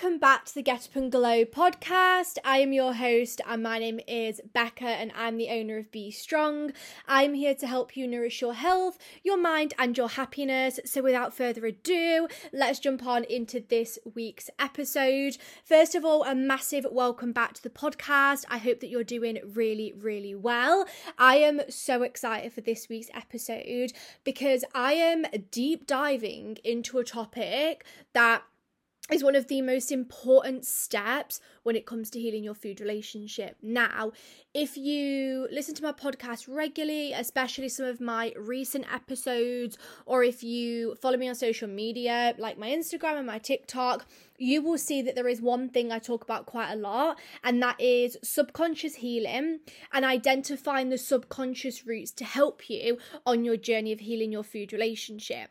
Welcome 0.00 0.20
back 0.20 0.44
to 0.44 0.54
the 0.54 0.62
Get 0.62 0.86
Up 0.86 0.94
and 0.94 1.10
Glow 1.10 1.44
podcast. 1.44 2.38
I 2.44 2.58
am 2.58 2.72
your 2.72 2.94
host, 2.94 3.40
and 3.44 3.64
my 3.64 3.80
name 3.80 3.98
is 4.06 4.40
Becca, 4.54 4.86
and 4.86 5.10
I'm 5.16 5.38
the 5.38 5.48
owner 5.48 5.76
of 5.76 5.90
Be 5.90 6.12
Strong. 6.12 6.70
I'm 7.08 7.34
here 7.34 7.56
to 7.56 7.66
help 7.66 7.96
you 7.96 8.06
nourish 8.06 8.40
your 8.40 8.54
health, 8.54 8.96
your 9.24 9.36
mind, 9.36 9.74
and 9.76 9.98
your 9.98 10.10
happiness. 10.10 10.78
So, 10.84 11.02
without 11.02 11.34
further 11.34 11.66
ado, 11.66 12.28
let's 12.52 12.78
jump 12.78 13.04
on 13.04 13.24
into 13.24 13.58
this 13.58 13.98
week's 14.14 14.48
episode. 14.60 15.36
First 15.64 15.96
of 15.96 16.04
all, 16.04 16.22
a 16.22 16.32
massive 16.32 16.86
welcome 16.88 17.32
back 17.32 17.54
to 17.54 17.62
the 17.64 17.68
podcast. 17.68 18.44
I 18.48 18.58
hope 18.58 18.78
that 18.78 18.90
you're 18.90 19.02
doing 19.02 19.40
really, 19.52 19.92
really 19.98 20.36
well. 20.36 20.86
I 21.18 21.38
am 21.38 21.62
so 21.68 22.04
excited 22.04 22.52
for 22.52 22.60
this 22.60 22.88
week's 22.88 23.10
episode 23.14 23.92
because 24.22 24.64
I 24.76 24.92
am 24.92 25.24
deep 25.50 25.88
diving 25.88 26.58
into 26.62 26.98
a 26.98 27.04
topic 27.04 27.84
that 28.12 28.44
is 29.10 29.24
one 29.24 29.34
of 29.34 29.48
the 29.48 29.62
most 29.62 29.90
important 29.90 30.66
steps 30.66 31.40
when 31.62 31.76
it 31.76 31.86
comes 31.86 32.10
to 32.10 32.20
healing 32.20 32.44
your 32.44 32.54
food 32.54 32.80
relationship. 32.80 33.56
Now, 33.62 34.12
if 34.52 34.76
you 34.76 35.48
listen 35.50 35.74
to 35.76 35.82
my 35.82 35.92
podcast 35.92 36.46
regularly, 36.48 37.12
especially 37.12 37.68
some 37.68 37.86
of 37.86 38.00
my 38.00 38.32
recent 38.36 38.92
episodes, 38.92 39.78
or 40.04 40.22
if 40.22 40.42
you 40.42 40.94
follow 40.96 41.16
me 41.16 41.28
on 41.28 41.34
social 41.34 41.68
media, 41.68 42.34
like 42.38 42.58
my 42.58 42.68
Instagram 42.68 43.18
and 43.18 43.26
my 43.26 43.38
TikTok, 43.38 44.06
you 44.36 44.62
will 44.62 44.78
see 44.78 45.02
that 45.02 45.14
there 45.14 45.28
is 45.28 45.40
one 45.40 45.68
thing 45.68 45.90
I 45.90 45.98
talk 45.98 46.22
about 46.22 46.46
quite 46.46 46.72
a 46.72 46.76
lot, 46.76 47.18
and 47.42 47.62
that 47.62 47.80
is 47.80 48.16
subconscious 48.22 48.96
healing 48.96 49.60
and 49.92 50.04
identifying 50.04 50.90
the 50.90 50.98
subconscious 50.98 51.86
roots 51.86 52.12
to 52.12 52.24
help 52.24 52.68
you 52.68 52.98
on 53.26 53.44
your 53.44 53.56
journey 53.56 53.92
of 53.92 54.00
healing 54.00 54.32
your 54.32 54.44
food 54.44 54.72
relationship. 54.72 55.50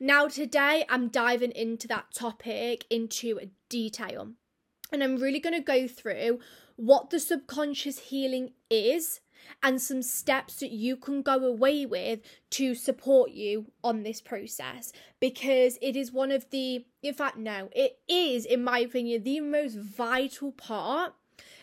Now, 0.00 0.28
today 0.28 0.84
I'm 0.88 1.08
diving 1.08 1.52
into 1.52 1.88
that 1.88 2.12
topic 2.14 2.84
into 2.90 3.38
detail. 3.68 4.30
And 4.90 5.02
I'm 5.02 5.16
really 5.16 5.40
going 5.40 5.54
to 5.54 5.60
go 5.60 5.86
through 5.86 6.40
what 6.76 7.10
the 7.10 7.20
subconscious 7.20 7.98
healing 7.98 8.52
is 8.70 9.20
and 9.62 9.80
some 9.80 10.02
steps 10.02 10.60
that 10.60 10.70
you 10.70 10.96
can 10.96 11.22
go 11.22 11.44
away 11.44 11.86
with 11.86 12.20
to 12.50 12.74
support 12.74 13.30
you 13.30 13.66
on 13.82 14.02
this 14.02 14.20
process 14.20 14.92
because 15.20 15.78
it 15.82 15.96
is 15.96 16.12
one 16.12 16.30
of 16.30 16.48
the, 16.50 16.84
in 17.02 17.14
fact, 17.14 17.36
no, 17.36 17.68
it 17.72 17.98
is, 18.08 18.44
in 18.44 18.62
my 18.62 18.80
opinion, 18.80 19.22
the 19.22 19.40
most 19.40 19.76
vital 19.76 20.52
part 20.52 21.14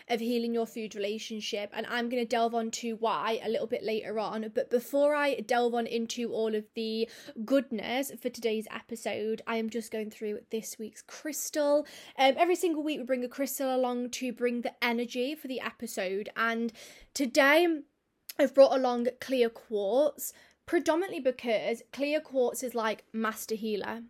of 0.07 0.19
healing 0.19 0.53
your 0.53 0.67
food 0.67 0.95
relationship. 0.95 1.71
And 1.73 1.85
I'm 1.87 2.09
going 2.09 2.23
to 2.23 2.27
delve 2.27 2.55
on 2.55 2.71
to 2.71 2.95
why 2.95 3.39
a 3.43 3.49
little 3.49 3.67
bit 3.67 3.83
later 3.83 4.19
on. 4.19 4.51
But 4.53 4.69
before 4.69 5.15
I 5.15 5.35
delve 5.35 5.73
on 5.73 5.87
into 5.87 6.31
all 6.31 6.53
of 6.55 6.65
the 6.75 7.09
goodness 7.43 8.11
for 8.21 8.29
today's 8.29 8.67
episode, 8.73 9.41
I 9.47 9.57
am 9.57 9.69
just 9.69 9.91
going 9.91 10.11
through 10.11 10.39
this 10.51 10.77
week's 10.77 11.01
crystal. 11.01 11.85
Um, 12.17 12.35
every 12.37 12.55
single 12.55 12.83
week, 12.83 12.99
we 12.99 13.05
bring 13.05 13.23
a 13.23 13.29
crystal 13.29 13.75
along 13.75 14.11
to 14.11 14.31
bring 14.31 14.61
the 14.61 14.73
energy 14.83 15.35
for 15.35 15.47
the 15.47 15.61
episode. 15.61 16.29
And 16.35 16.71
today, 17.13 17.67
I've 18.37 18.53
brought 18.53 18.75
along 18.75 19.07
clear 19.21 19.49
quartz 19.49 20.33
predominantly 20.65 21.19
because 21.19 21.83
clear 21.93 22.19
quartz 22.19 22.63
is 22.63 22.75
like 22.75 23.05
master 23.13 23.55
healer 23.55 24.01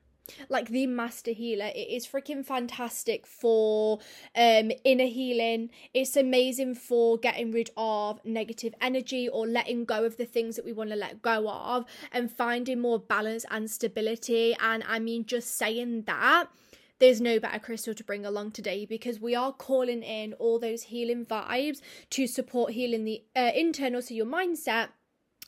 like 0.49 0.69
the 0.69 0.87
master 0.87 1.31
healer. 1.31 1.71
It 1.73 1.89
is 1.89 2.07
freaking 2.07 2.45
fantastic 2.45 3.25
for 3.25 3.99
um 4.35 4.71
inner 4.83 5.05
healing. 5.05 5.69
It's 5.93 6.15
amazing 6.15 6.75
for 6.75 7.17
getting 7.17 7.51
rid 7.51 7.71
of 7.77 8.19
negative 8.25 8.73
energy 8.81 9.27
or 9.29 9.47
letting 9.47 9.85
go 9.85 10.03
of 10.03 10.17
the 10.17 10.25
things 10.25 10.55
that 10.55 10.65
we 10.65 10.73
want 10.73 10.89
to 10.91 10.95
let 10.95 11.21
go 11.21 11.49
of 11.49 11.85
and 12.11 12.31
finding 12.31 12.79
more 12.79 12.99
balance 12.99 13.45
and 13.49 13.69
stability. 13.69 14.55
And 14.59 14.83
i 14.87 14.99
mean 14.99 15.25
just 15.25 15.57
saying 15.57 16.03
that 16.03 16.47
there's 16.99 17.19
no 17.19 17.39
better 17.39 17.59
crystal 17.59 17.93
to 17.93 18.03
bring 18.03 18.25
along 18.25 18.51
today 18.51 18.85
because 18.85 19.19
we 19.19 19.35
are 19.35 19.51
calling 19.51 20.01
in 20.01 20.33
all 20.33 20.59
those 20.59 20.83
healing 20.83 21.25
vibes 21.25 21.81
to 22.11 22.25
support 22.25 22.71
healing 22.71 23.03
the 23.03 23.23
uh, 23.35 23.51
internal 23.53 24.01
so 24.01 24.13
your 24.13 24.25
mindset 24.25 24.89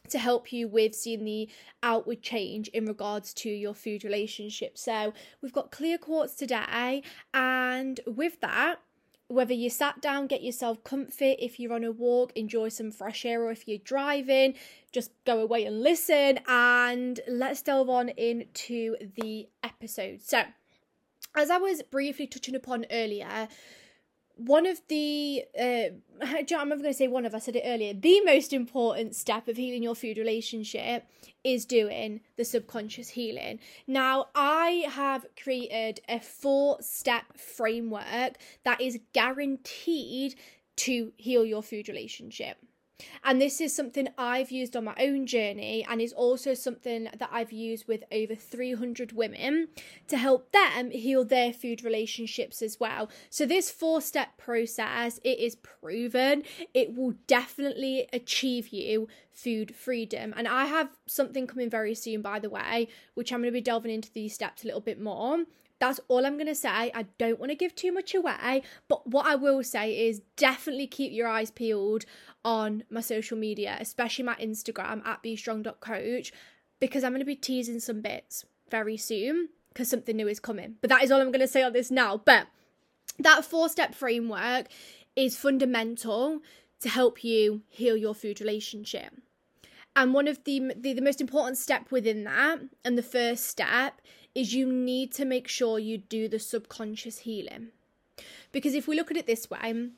to 0.07 0.19
help 0.19 0.51
you 0.51 0.67
with 0.67 0.95
seeing 0.95 1.25
the 1.25 1.49
outward 1.83 2.21
change 2.21 2.67
in 2.69 2.85
regards 2.85 3.33
to 3.35 3.49
your 3.49 3.73
food 3.73 4.03
relationship. 4.03 4.77
So, 4.77 5.13
we've 5.41 5.53
got 5.53 5.71
clear 5.71 5.97
quartz 5.97 6.35
today, 6.35 7.03
and 7.33 7.99
with 8.05 8.39
that, 8.41 8.79
whether 9.29 9.53
you 9.53 9.69
sat 9.69 10.01
down, 10.01 10.27
get 10.27 10.41
yourself 10.41 10.83
comfy, 10.83 11.35
if 11.39 11.59
you're 11.59 11.73
on 11.73 11.83
a 11.83 11.91
walk, 11.91 12.31
enjoy 12.35 12.69
some 12.69 12.91
fresh 12.91 13.25
air, 13.25 13.43
or 13.43 13.51
if 13.51 13.67
you're 13.67 13.77
driving, 13.77 14.53
just 14.91 15.11
go 15.25 15.39
away 15.41 15.65
and 15.65 15.81
listen. 15.81 16.39
And 16.47 17.19
let's 17.27 17.61
delve 17.61 17.89
on 17.89 18.09
into 18.09 18.95
the 19.21 19.49
episode. 19.63 20.21
So, 20.21 20.43
as 21.35 21.49
I 21.49 21.57
was 21.57 21.83
briefly 21.83 22.27
touching 22.27 22.55
upon 22.55 22.85
earlier, 22.89 23.49
one 24.37 24.65
of 24.65 24.81
the 24.87 25.43
uh, 25.59 25.89
I'm 26.21 26.69
never 26.69 26.81
going 26.81 26.93
to 26.93 26.93
say 26.93 27.07
one 27.07 27.25
of 27.25 27.35
I 27.35 27.39
said 27.39 27.55
it 27.55 27.63
earlier. 27.65 27.93
The 27.93 28.21
most 28.21 28.53
important 28.53 29.15
step 29.15 29.47
of 29.47 29.57
healing 29.57 29.83
your 29.83 29.95
food 29.95 30.17
relationship 30.17 31.07
is 31.43 31.65
doing 31.65 32.21
the 32.35 32.45
subconscious 32.45 33.09
healing. 33.09 33.59
Now, 33.85 34.27
I 34.35 34.85
have 34.89 35.25
created 35.41 36.01
a 36.09 36.19
four-step 36.19 37.37
framework 37.37 38.37
that 38.63 38.81
is 38.81 38.99
guaranteed 39.13 40.35
to 40.77 41.13
heal 41.17 41.45
your 41.45 41.63
food 41.63 41.87
relationship. 41.87 42.57
And 43.23 43.39
this 43.39 43.61
is 43.61 43.75
something 43.75 44.07
I've 44.17 44.51
used 44.51 44.75
on 44.75 44.85
my 44.85 44.95
own 44.99 45.27
journey 45.27 45.85
and 45.87 46.01
is 46.01 46.13
also 46.13 46.53
something 46.53 47.09
that 47.17 47.29
I've 47.31 47.51
used 47.51 47.87
with 47.87 48.03
over 48.11 48.35
300 48.35 49.11
women 49.11 49.67
to 50.07 50.17
help 50.17 50.51
them 50.51 50.91
heal 50.91 51.23
their 51.23 51.53
food 51.53 51.83
relationships 51.83 52.61
as 52.61 52.79
well. 52.79 53.09
So 53.29 53.45
this 53.45 53.69
four-step 53.69 54.37
process, 54.37 55.19
it 55.23 55.39
is 55.39 55.55
proven. 55.55 56.43
It 56.73 56.95
will 56.95 57.13
definitely 57.27 58.07
achieve 58.11 58.69
you 58.69 59.07
food 59.31 59.75
freedom. 59.75 60.33
And 60.35 60.47
I 60.47 60.65
have 60.65 60.89
something 61.05 61.45
coming 61.45 61.69
very 61.69 61.93
soon 61.93 62.21
by 62.21 62.39
the 62.39 62.49
way, 62.49 62.87
which 63.13 63.31
I'm 63.31 63.41
going 63.41 63.51
to 63.51 63.51
be 63.51 63.61
delving 63.61 63.91
into 63.91 64.11
these 64.11 64.33
steps 64.33 64.63
a 64.63 64.67
little 64.67 64.81
bit 64.81 64.99
more. 64.99 65.43
That's 65.79 65.99
all 66.07 66.25
I'm 66.25 66.35
going 66.35 66.47
to 66.47 66.55
say. 66.55 66.69
I 66.69 67.05
don't 67.17 67.39
want 67.39 67.51
to 67.51 67.55
give 67.55 67.75
too 67.75 67.91
much 67.91 68.15
away, 68.15 68.63
but 68.87 69.07
what 69.07 69.27
I 69.27 69.35
will 69.35 69.63
say 69.63 70.07
is 70.07 70.21
definitely 70.35 70.87
keep 70.87 71.11
your 71.11 71.27
eyes 71.27 71.51
peeled 71.51 72.05
on 72.43 72.83
my 72.89 73.01
social 73.01 73.37
media, 73.37 73.77
especially 73.79 74.25
my 74.25 74.35
Instagram 74.35 75.05
at 75.05 75.21
bestrong.coach, 75.21 76.31
because 76.79 77.03
I'm 77.03 77.11
going 77.11 77.19
to 77.21 77.25
be 77.25 77.35
teasing 77.35 77.79
some 77.79 78.01
bits 78.01 78.45
very 78.69 78.97
soon 78.97 79.49
because 79.69 79.89
something 79.89 80.17
new 80.17 80.27
is 80.27 80.39
coming. 80.39 80.75
But 80.81 80.89
that 80.89 81.03
is 81.03 81.11
all 81.11 81.21
I'm 81.21 81.31
going 81.31 81.41
to 81.41 81.47
say 81.47 81.61
on 81.61 81.73
this 81.73 81.91
now. 81.91 82.17
But 82.17 82.47
that 83.19 83.45
four 83.45 83.69
step 83.69 83.93
framework 83.93 84.67
is 85.15 85.37
fundamental 85.37 86.39
to 86.81 86.89
help 86.89 87.23
you 87.23 87.61
heal 87.69 87.97
your 87.97 88.15
food 88.15 88.39
relationship. 88.39 89.13
And 89.95 90.13
one 90.13 90.27
of 90.27 90.43
the, 90.43 90.73
the, 90.75 90.93
the 90.93 91.01
most 91.01 91.21
important 91.21 91.57
step 91.57 91.91
within 91.91 92.23
that, 92.25 92.59
and 92.85 92.97
the 92.97 93.03
first 93.03 93.45
step, 93.45 93.99
is 94.37 94.53
you 94.53 94.71
need 94.71 95.11
to 95.11 95.25
make 95.25 95.47
sure 95.47 95.79
you 95.79 95.97
do 95.97 96.27
the 96.27 96.37
subconscious 96.37 97.17
healing. 97.19 97.69
Because 98.51 98.75
if 98.75 98.87
we 98.87 98.95
look 98.95 99.09
at 99.09 99.17
it 99.17 99.25
this 99.25 99.49
way, 99.49 99.89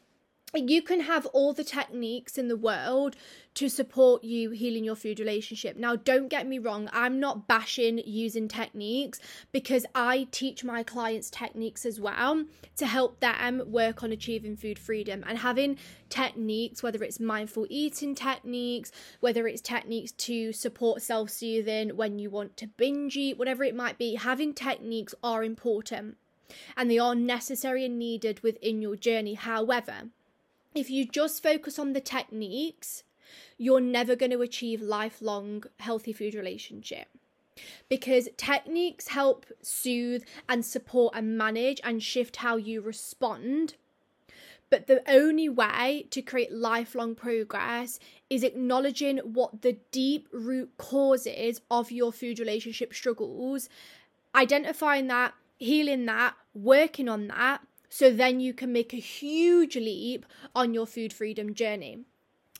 you 0.56 0.82
can 0.82 1.02
have 1.02 1.28
all 1.28 1.54
the 1.54 1.64
techniques 1.64 2.38
in 2.38 2.48
the 2.48 2.58
world 2.58 3.16
to 3.54 3.70
support 3.70 4.24
you 4.24 4.50
healing 4.50 4.84
your 4.84 4.96
food 4.96 5.20
relationship. 5.20 5.78
Now, 5.78 5.96
don't 5.96 6.28
get 6.28 6.48
me 6.48 6.58
wrong, 6.58 6.90
I'm 6.92 7.20
not 7.20 7.48
bashing 7.48 8.00
using 8.00 8.48
techniques 8.48 9.20
because 9.52 9.86
I 9.94 10.28
teach 10.32 10.64
my 10.64 10.82
clients 10.82 11.30
techniques 11.30 11.86
as 11.86 12.00
well 12.00 12.46
to 12.78 12.86
help 12.88 13.20
them 13.20 13.62
work 13.68 14.02
on 14.02 14.12
achieving 14.12 14.56
food 14.56 14.80
freedom 14.80 15.24
and 15.28 15.38
having 15.38 15.78
techniques, 16.10 16.81
whether 16.81 17.04
it's 17.04 17.20
mindful 17.20 17.68
eating 17.70 18.16
techniques, 18.16 18.92
whether 19.20 19.48
it's 19.48 19.62
techniques 19.62 20.12
to 20.14 20.52
support 20.52 21.04
self 21.04 21.30
soothing 21.30 21.90
when 21.96 22.18
you 22.18 22.31
want 22.31 22.58
to 22.58 22.68
binge 22.68 23.16
eat, 23.18 23.38
whatever 23.38 23.64
it 23.64 23.76
might 23.76 24.00
be, 24.00 24.16
having 24.16 24.54
techniques 24.54 25.14
are 25.24 25.44
important 25.44 26.18
and 26.76 26.90
they 26.90 26.98
are 26.98 27.14
necessary 27.14 27.86
and 27.86 28.00
needed 28.00 28.42
within 28.42 28.81
your 28.81 28.96
journey. 28.96 29.36
However, 29.36 30.10
if 30.75 30.89
you 30.89 31.06
just 31.06 31.44
focus 31.44 31.80
on 31.80 31.94
the 31.94 32.01
techniques, 32.01 33.04
you're 33.57 33.81
never 33.81 34.16
going 34.16 34.31
to 34.31 34.42
achieve 34.42 34.81
lifelong 34.81 35.63
healthy 35.80 36.13
food 36.13 36.36
relationship. 36.36 37.07
Because 37.89 38.30
techniques 38.38 39.10
help 39.10 39.45
soothe 39.62 40.24
and 40.48 40.66
support 40.66 41.13
and 41.16 41.38
manage 41.38 41.81
and 41.83 42.01
shift 42.01 42.38
how 42.38 42.56
you 42.56 42.81
respond 42.81 43.75
but 44.69 44.88
the 44.88 45.01
only 45.10 45.50
way 45.50 46.06
to 46.12 46.21
create 46.21 46.51
lifelong 46.51 47.15
progress 47.15 48.00
is 48.30 48.44
acknowledging 48.44 49.18
what 49.19 49.62
the 49.62 49.77
deep 49.92 50.27
root 50.31 50.72
causes 50.77 51.62
of 51.72 51.92
your 51.92 52.12
food 52.12 52.39
relationship 52.39 52.94
struggles 52.94 53.68
identifying 54.36 55.07
that 55.07 55.33
healing 55.57 56.06
that 56.06 56.36
working 56.54 57.10
on 57.10 57.27
that 57.27 57.62
so 57.89 58.12
then 58.12 58.39
you 58.39 58.53
can 58.53 58.71
make 58.71 58.94
a 58.94 58.97
huge 58.97 59.75
leap 59.75 60.25
on 60.56 60.74
your 60.74 60.86
food 60.86 61.12
freedom 61.12 61.53
journey. 61.53 62.06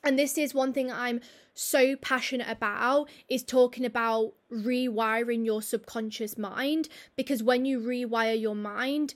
And 0.03 0.17
this 0.17 0.37
is 0.37 0.53
one 0.53 0.73
thing 0.73 0.91
I'm 0.91 1.21
so 1.53 1.95
passionate 1.97 2.49
about 2.49 3.09
is 3.27 3.43
talking 3.43 3.85
about 3.85 4.33
rewiring 4.51 5.45
your 5.45 5.61
subconscious 5.61 6.37
mind 6.37 6.87
because 7.17 7.43
when 7.43 7.65
you 7.65 7.79
rewire 7.79 8.39
your 8.39 8.55
mind, 8.55 9.13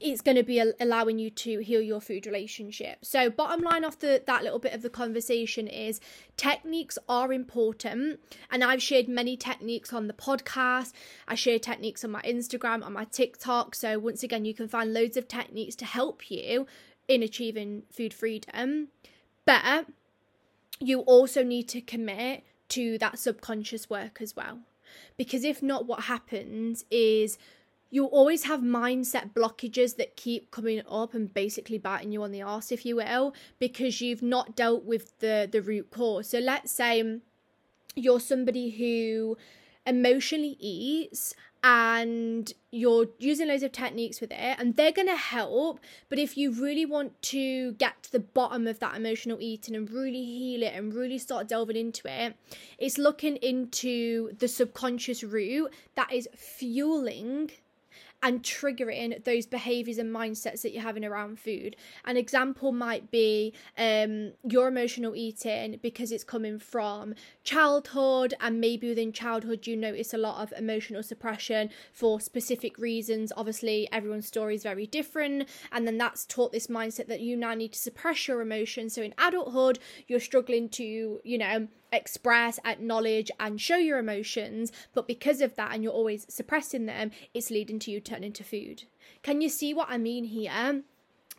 it's 0.00 0.20
going 0.20 0.36
to 0.36 0.42
be 0.42 0.58
allowing 0.80 1.18
you 1.18 1.30
to 1.30 1.58
heal 1.58 1.80
your 1.80 2.00
food 2.00 2.26
relationship. 2.26 3.04
So, 3.04 3.30
bottom 3.30 3.62
line 3.62 3.84
off 3.84 3.98
the 3.98 4.22
that 4.26 4.42
little 4.42 4.58
bit 4.58 4.72
of 4.72 4.82
the 4.82 4.90
conversation 4.90 5.66
is 5.66 6.00
techniques 6.36 6.98
are 7.08 7.32
important, 7.32 8.20
and 8.50 8.64
I've 8.64 8.82
shared 8.82 9.08
many 9.08 9.36
techniques 9.36 9.92
on 9.92 10.06
the 10.06 10.14
podcast. 10.14 10.92
I 11.28 11.34
share 11.34 11.58
techniques 11.58 12.04
on 12.04 12.10
my 12.10 12.22
Instagram, 12.22 12.84
on 12.84 12.92
my 12.92 13.04
TikTok. 13.04 13.74
So, 13.74 13.98
once 13.98 14.22
again, 14.22 14.44
you 14.44 14.54
can 14.54 14.68
find 14.68 14.92
loads 14.92 15.16
of 15.16 15.28
techniques 15.28 15.76
to 15.76 15.84
help 15.84 16.30
you 16.30 16.66
in 17.06 17.22
achieving 17.22 17.82
food 17.90 18.14
freedom. 18.14 18.88
But 19.44 19.86
you 20.80 21.00
also 21.00 21.42
need 21.42 21.68
to 21.68 21.80
commit 21.80 22.44
to 22.70 22.98
that 22.98 23.18
subconscious 23.18 23.90
work 23.90 24.22
as 24.22 24.34
well. 24.34 24.60
Because 25.16 25.44
if 25.44 25.62
not, 25.62 25.86
what 25.86 26.04
happens 26.04 26.84
is 26.90 27.38
you'll 27.90 28.06
always 28.06 28.44
have 28.44 28.60
mindset 28.60 29.32
blockages 29.32 29.96
that 29.96 30.16
keep 30.16 30.50
coming 30.50 30.82
up 30.88 31.12
and 31.12 31.34
basically 31.34 31.78
biting 31.78 32.12
you 32.12 32.22
on 32.22 32.30
the 32.30 32.42
arse, 32.42 32.72
if 32.72 32.86
you 32.86 32.96
will, 32.96 33.34
because 33.58 34.00
you've 34.00 34.22
not 34.22 34.56
dealt 34.56 34.84
with 34.84 35.18
the 35.18 35.48
the 35.50 35.60
root 35.60 35.90
cause. 35.90 36.28
So 36.28 36.38
let's 36.38 36.70
say 36.70 37.20
you're 37.96 38.20
somebody 38.20 38.70
who 38.70 39.36
emotionally 39.86 40.56
eats 40.60 41.34
and 41.62 42.52
you're 42.70 43.06
using 43.18 43.48
loads 43.48 43.62
of 43.62 43.72
techniques 43.72 44.20
with 44.20 44.30
it 44.30 44.56
and 44.58 44.76
they're 44.76 44.92
going 44.92 45.08
to 45.08 45.16
help 45.16 45.78
but 46.08 46.18
if 46.18 46.36
you 46.36 46.50
really 46.52 46.86
want 46.86 47.20
to 47.20 47.72
get 47.72 48.02
to 48.02 48.12
the 48.12 48.20
bottom 48.20 48.66
of 48.66 48.78
that 48.78 48.96
emotional 48.96 49.36
eating 49.40 49.74
and 49.74 49.90
really 49.90 50.24
heal 50.24 50.62
it 50.62 50.72
and 50.74 50.94
really 50.94 51.18
start 51.18 51.48
delving 51.48 51.76
into 51.76 52.02
it 52.06 52.34
it's 52.78 52.96
looking 52.96 53.36
into 53.36 54.32
the 54.38 54.48
subconscious 54.48 55.22
root 55.22 55.70
that 55.96 56.10
is 56.12 56.28
fueling 56.34 57.50
and 58.22 58.42
triggering 58.42 59.24
those 59.24 59.46
behaviors 59.46 59.98
and 59.98 60.14
mindsets 60.14 60.62
that 60.62 60.72
you're 60.72 60.82
having 60.82 61.04
around 61.04 61.38
food. 61.38 61.76
An 62.04 62.16
example 62.16 62.72
might 62.72 63.10
be 63.10 63.54
um, 63.78 64.32
your 64.42 64.68
emotional 64.68 65.16
eating 65.16 65.78
because 65.82 66.12
it's 66.12 66.24
coming 66.24 66.58
from 66.58 67.14
childhood, 67.44 68.34
and 68.40 68.60
maybe 68.60 68.88
within 68.88 69.12
childhood, 69.12 69.66
you 69.66 69.76
notice 69.76 70.12
a 70.12 70.18
lot 70.18 70.42
of 70.42 70.52
emotional 70.58 71.02
suppression 71.02 71.70
for 71.92 72.20
specific 72.20 72.76
reasons. 72.78 73.32
Obviously, 73.36 73.88
everyone's 73.90 74.26
story 74.26 74.54
is 74.54 74.62
very 74.62 74.86
different, 74.86 75.48
and 75.72 75.86
then 75.86 75.98
that's 75.98 76.26
taught 76.26 76.52
this 76.52 76.66
mindset 76.66 77.06
that 77.06 77.20
you 77.20 77.36
now 77.36 77.54
need 77.54 77.72
to 77.72 77.78
suppress 77.78 78.28
your 78.28 78.40
emotions. 78.40 78.94
So 78.94 79.02
in 79.02 79.14
adulthood, 79.18 79.78
you're 80.06 80.20
struggling 80.20 80.68
to, 80.70 81.20
you 81.24 81.38
know, 81.38 81.68
express, 81.92 82.58
acknowledge, 82.64 83.30
and 83.38 83.60
show 83.60 83.76
your 83.76 83.98
emotions, 83.98 84.72
but 84.94 85.06
because 85.06 85.40
of 85.40 85.56
that, 85.56 85.74
and 85.74 85.82
you're 85.82 85.92
always 85.92 86.26
suppressing 86.32 86.86
them, 86.86 87.10
it's 87.34 87.50
leading 87.50 87.78
to 87.80 87.90
you 87.90 88.00
turning 88.00 88.32
to 88.34 88.44
food. 88.44 88.84
Can 89.22 89.40
you 89.40 89.48
see 89.48 89.74
what 89.74 89.88
I 89.90 89.98
mean 89.98 90.24
here? 90.24 90.82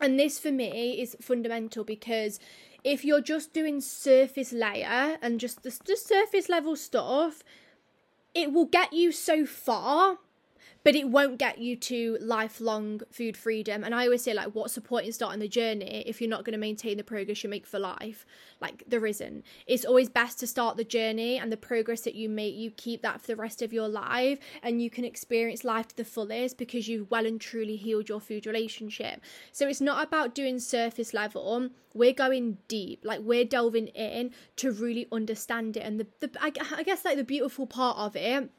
And 0.00 0.18
this 0.18 0.38
for 0.38 0.50
me 0.50 1.00
is 1.00 1.16
fundamental 1.20 1.84
because 1.84 2.40
if 2.84 3.04
you're 3.04 3.20
just 3.20 3.52
doing 3.52 3.80
surface 3.80 4.52
layer 4.52 5.18
and 5.22 5.38
just 5.38 5.62
the, 5.62 5.78
the 5.84 5.96
surface 5.96 6.48
level 6.48 6.74
stuff, 6.76 7.42
it 8.34 8.52
will 8.52 8.64
get 8.64 8.92
you 8.92 9.12
so 9.12 9.46
far 9.46 10.18
but 10.84 10.94
it 10.94 11.08
won't 11.08 11.38
get 11.38 11.58
you 11.58 11.76
to 11.76 12.18
lifelong 12.20 13.00
food 13.10 13.36
freedom. 13.36 13.84
And 13.84 13.94
I 13.94 14.04
always 14.04 14.22
say, 14.22 14.34
like, 14.34 14.54
what's 14.54 14.74
the 14.74 14.80
point 14.80 15.06
in 15.06 15.12
starting 15.12 15.40
the 15.40 15.48
journey 15.48 16.02
if 16.06 16.20
you're 16.20 16.30
not 16.30 16.44
going 16.44 16.54
to 16.54 16.58
maintain 16.58 16.96
the 16.96 17.04
progress 17.04 17.44
you 17.44 17.50
make 17.50 17.66
for 17.66 17.78
life? 17.78 18.26
Like, 18.60 18.82
there 18.86 19.06
isn't. 19.06 19.44
It's 19.66 19.84
always 19.84 20.08
best 20.08 20.40
to 20.40 20.46
start 20.46 20.76
the 20.76 20.84
journey 20.84 21.38
and 21.38 21.52
the 21.52 21.56
progress 21.56 22.02
that 22.02 22.14
you 22.14 22.28
make, 22.28 22.54
you 22.54 22.70
keep 22.70 23.02
that 23.02 23.20
for 23.20 23.28
the 23.28 23.36
rest 23.36 23.62
of 23.62 23.72
your 23.72 23.88
life, 23.88 24.38
and 24.62 24.82
you 24.82 24.90
can 24.90 25.04
experience 25.04 25.64
life 25.64 25.88
to 25.88 25.96
the 25.96 26.04
fullest 26.04 26.58
because 26.58 26.88
you've 26.88 27.10
well 27.10 27.26
and 27.26 27.40
truly 27.40 27.76
healed 27.76 28.08
your 28.08 28.20
food 28.20 28.46
relationship. 28.46 29.20
So 29.52 29.68
it's 29.68 29.80
not 29.80 30.06
about 30.06 30.34
doing 30.34 30.58
surface 30.58 31.14
level. 31.14 31.68
We're 31.94 32.12
going 32.12 32.58
deep, 32.68 33.00
like, 33.04 33.20
we're 33.20 33.44
delving 33.44 33.88
in 33.88 34.32
to 34.56 34.72
really 34.72 35.06
understand 35.12 35.76
it. 35.76 35.80
And 35.80 36.00
the, 36.00 36.06
the 36.20 36.30
I, 36.40 36.52
I 36.76 36.82
guess, 36.82 37.04
like, 37.04 37.16
the 37.16 37.24
beautiful 37.24 37.66
part 37.66 37.98
of 37.98 38.16
it 38.16 38.50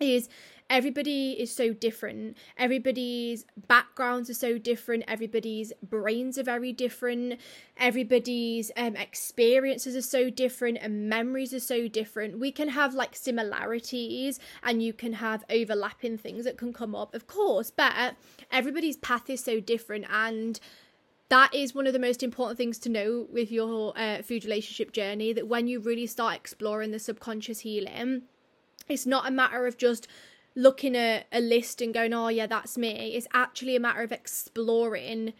is 0.00 0.28
everybody 0.70 1.32
is 1.32 1.54
so 1.54 1.72
different. 1.72 2.36
Everybody's 2.56 3.44
backgrounds 3.68 4.30
are 4.30 4.34
so 4.34 4.58
different. 4.58 5.04
Everybody's 5.06 5.72
brains 5.82 6.38
are 6.38 6.42
very 6.42 6.72
different. 6.72 7.38
Everybody's 7.76 8.70
um, 8.76 8.96
experiences 8.96 9.94
are 9.94 10.02
so 10.02 10.30
different 10.30 10.78
and 10.80 11.08
memories 11.08 11.52
are 11.52 11.60
so 11.60 11.88
different. 11.88 12.38
We 12.38 12.52
can 12.52 12.68
have 12.68 12.94
like 12.94 13.14
similarities 13.14 14.40
and 14.62 14.82
you 14.82 14.92
can 14.92 15.14
have 15.14 15.44
overlapping 15.50 16.18
things 16.18 16.44
that 16.44 16.58
can 16.58 16.72
come 16.72 16.94
up 16.94 17.14
of 17.14 17.26
course 17.26 17.70
but 17.70 18.16
everybody's 18.50 18.96
path 18.96 19.28
is 19.30 19.42
so 19.42 19.60
different 19.60 20.06
and 20.10 20.60
that 21.28 21.54
is 21.54 21.74
one 21.74 21.86
of 21.86 21.92
the 21.92 21.98
most 21.98 22.22
important 22.22 22.56
things 22.58 22.78
to 22.78 22.88
know 22.88 23.26
with 23.32 23.50
your 23.50 23.92
uh, 23.96 24.22
food 24.22 24.44
relationship 24.44 24.92
journey 24.92 25.32
that 25.32 25.48
when 25.48 25.66
you 25.66 25.80
really 25.80 26.06
start 26.06 26.34
exploring 26.34 26.90
the 26.90 26.98
subconscious 26.98 27.60
healing 27.60 28.22
it's 28.88 29.06
not 29.06 29.26
a 29.26 29.30
matter 29.30 29.66
of 29.66 29.76
just 29.76 30.06
looking 30.54 30.96
at 30.96 31.26
a 31.32 31.40
list 31.40 31.80
and 31.80 31.92
going, 31.92 32.12
oh, 32.14 32.28
yeah, 32.28 32.46
that's 32.46 32.78
me. 32.78 33.14
It's 33.14 33.26
actually 33.32 33.76
a 33.76 33.80
matter 33.80 34.02
of 34.02 34.12
exploring 34.12 35.32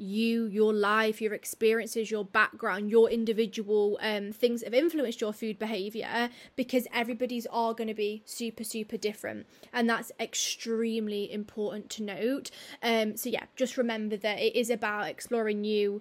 you, 0.00 0.46
your 0.46 0.72
life, 0.72 1.20
your 1.20 1.34
experiences, 1.34 2.10
your 2.10 2.24
background, 2.24 2.90
your 2.90 3.10
individual 3.10 3.98
um, 4.00 4.32
things 4.32 4.60
that 4.60 4.72
have 4.72 4.82
influenced 4.82 5.20
your 5.20 5.32
food 5.32 5.58
behavior 5.58 6.30
because 6.56 6.86
everybody's 6.92 7.46
are 7.46 7.74
going 7.74 7.88
to 7.88 7.94
be 7.94 8.22
super, 8.24 8.64
super 8.64 8.96
different. 8.96 9.46
And 9.72 9.88
that's 9.88 10.10
extremely 10.18 11.30
important 11.30 11.90
to 11.90 12.02
note. 12.02 12.50
Um, 12.82 13.16
so, 13.16 13.28
yeah, 13.28 13.44
just 13.56 13.76
remember 13.76 14.16
that 14.16 14.38
it 14.38 14.56
is 14.56 14.70
about 14.70 15.08
exploring 15.08 15.64
you 15.64 16.00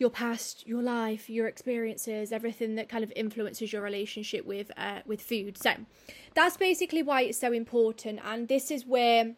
your 0.00 0.10
past, 0.10 0.66
your 0.66 0.82
life, 0.82 1.28
your 1.28 1.46
experiences, 1.46 2.32
everything 2.32 2.74
that 2.74 2.88
kind 2.88 3.04
of 3.04 3.12
influences 3.14 3.70
your 3.70 3.82
relationship 3.82 4.46
with 4.46 4.72
uh, 4.76 5.00
with 5.06 5.20
food. 5.20 5.58
So 5.58 5.74
that's 6.34 6.56
basically 6.56 7.02
why 7.02 7.22
it's 7.22 7.38
so 7.38 7.52
important, 7.52 8.18
and 8.24 8.48
this 8.48 8.70
is 8.70 8.86
where, 8.86 9.34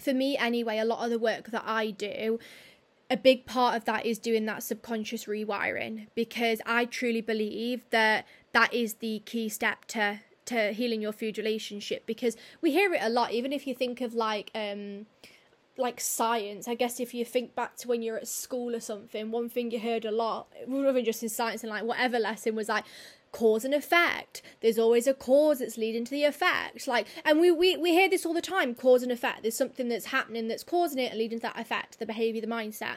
for 0.00 0.12
me 0.12 0.36
anyway, 0.36 0.78
a 0.78 0.84
lot 0.84 1.04
of 1.04 1.10
the 1.10 1.18
work 1.18 1.52
that 1.52 1.62
I 1.64 1.92
do. 1.92 2.38
A 3.10 3.16
big 3.16 3.44
part 3.44 3.76
of 3.76 3.84
that 3.84 4.06
is 4.06 4.18
doing 4.18 4.46
that 4.46 4.62
subconscious 4.62 5.26
rewiring 5.26 6.06
because 6.14 6.62
I 6.64 6.86
truly 6.86 7.20
believe 7.20 7.84
that 7.90 8.26
that 8.52 8.72
is 8.72 8.94
the 8.94 9.20
key 9.26 9.50
step 9.50 9.84
to 9.88 10.20
to 10.46 10.72
healing 10.72 11.00
your 11.00 11.12
food 11.12 11.38
relationship 11.38 12.04
because 12.06 12.36
we 12.60 12.72
hear 12.72 12.92
it 12.92 13.00
a 13.00 13.08
lot 13.08 13.30
even 13.30 13.52
if 13.52 13.66
you 13.66 13.74
think 13.74 14.00
of 14.00 14.12
like 14.12 14.50
um 14.56 15.06
like 15.76 16.00
science, 16.00 16.68
I 16.68 16.74
guess 16.74 17.00
if 17.00 17.14
you 17.14 17.24
think 17.24 17.54
back 17.54 17.76
to 17.78 17.88
when 17.88 18.02
you're 18.02 18.16
at 18.16 18.28
school 18.28 18.74
or 18.74 18.80
something, 18.80 19.30
one 19.30 19.48
thing 19.48 19.70
you 19.70 19.80
heard 19.80 20.04
a 20.04 20.10
lot, 20.10 20.48
rather 20.66 20.92
than 20.92 21.04
just 21.04 21.22
in 21.22 21.28
science 21.28 21.62
and 21.62 21.70
like 21.70 21.84
whatever 21.84 22.18
lesson 22.18 22.54
was 22.54 22.68
like 22.68 22.84
cause 23.32 23.64
and 23.64 23.72
effect. 23.72 24.42
There's 24.60 24.78
always 24.78 25.06
a 25.06 25.14
cause 25.14 25.60
that's 25.60 25.78
leading 25.78 26.04
to 26.04 26.10
the 26.10 26.24
effect. 26.24 26.86
Like 26.86 27.06
and 27.24 27.40
we, 27.40 27.50
we, 27.50 27.76
we 27.76 27.92
hear 27.92 28.08
this 28.08 28.26
all 28.26 28.34
the 28.34 28.42
time, 28.42 28.74
cause 28.74 29.02
and 29.02 29.10
effect. 29.10 29.42
There's 29.42 29.56
something 29.56 29.88
that's 29.88 30.06
happening 30.06 30.48
that's 30.48 30.64
causing 30.64 30.98
it 30.98 31.10
and 31.10 31.18
leading 31.18 31.38
to 31.38 31.42
that 31.42 31.58
effect, 31.58 31.98
the 31.98 32.06
behaviour, 32.06 32.40
the 32.40 32.46
mindset. 32.46 32.96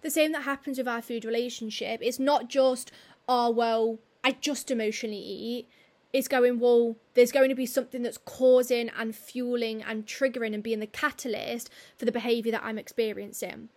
The 0.00 0.10
same 0.10 0.32
that 0.32 0.42
happens 0.42 0.78
with 0.78 0.88
our 0.88 1.02
food 1.02 1.24
relationship. 1.24 2.00
It's 2.02 2.18
not 2.18 2.48
just, 2.48 2.90
oh 3.28 3.50
well, 3.50 3.98
I 4.22 4.32
just 4.32 4.70
emotionally 4.70 5.18
eat 5.18 5.68
is 6.14 6.28
going, 6.28 6.60
well, 6.60 6.96
there's 7.14 7.32
going 7.32 7.48
to 7.48 7.56
be 7.56 7.66
something 7.66 8.02
that's 8.02 8.18
causing 8.18 8.88
and 8.96 9.14
fueling 9.16 9.82
and 9.82 10.06
triggering 10.06 10.54
and 10.54 10.62
being 10.62 10.78
the 10.78 10.86
catalyst 10.86 11.68
for 11.98 12.04
the 12.04 12.12
behaviour 12.12 12.52
that 12.52 12.62
I'm 12.62 12.78
experiencing. 12.78 13.68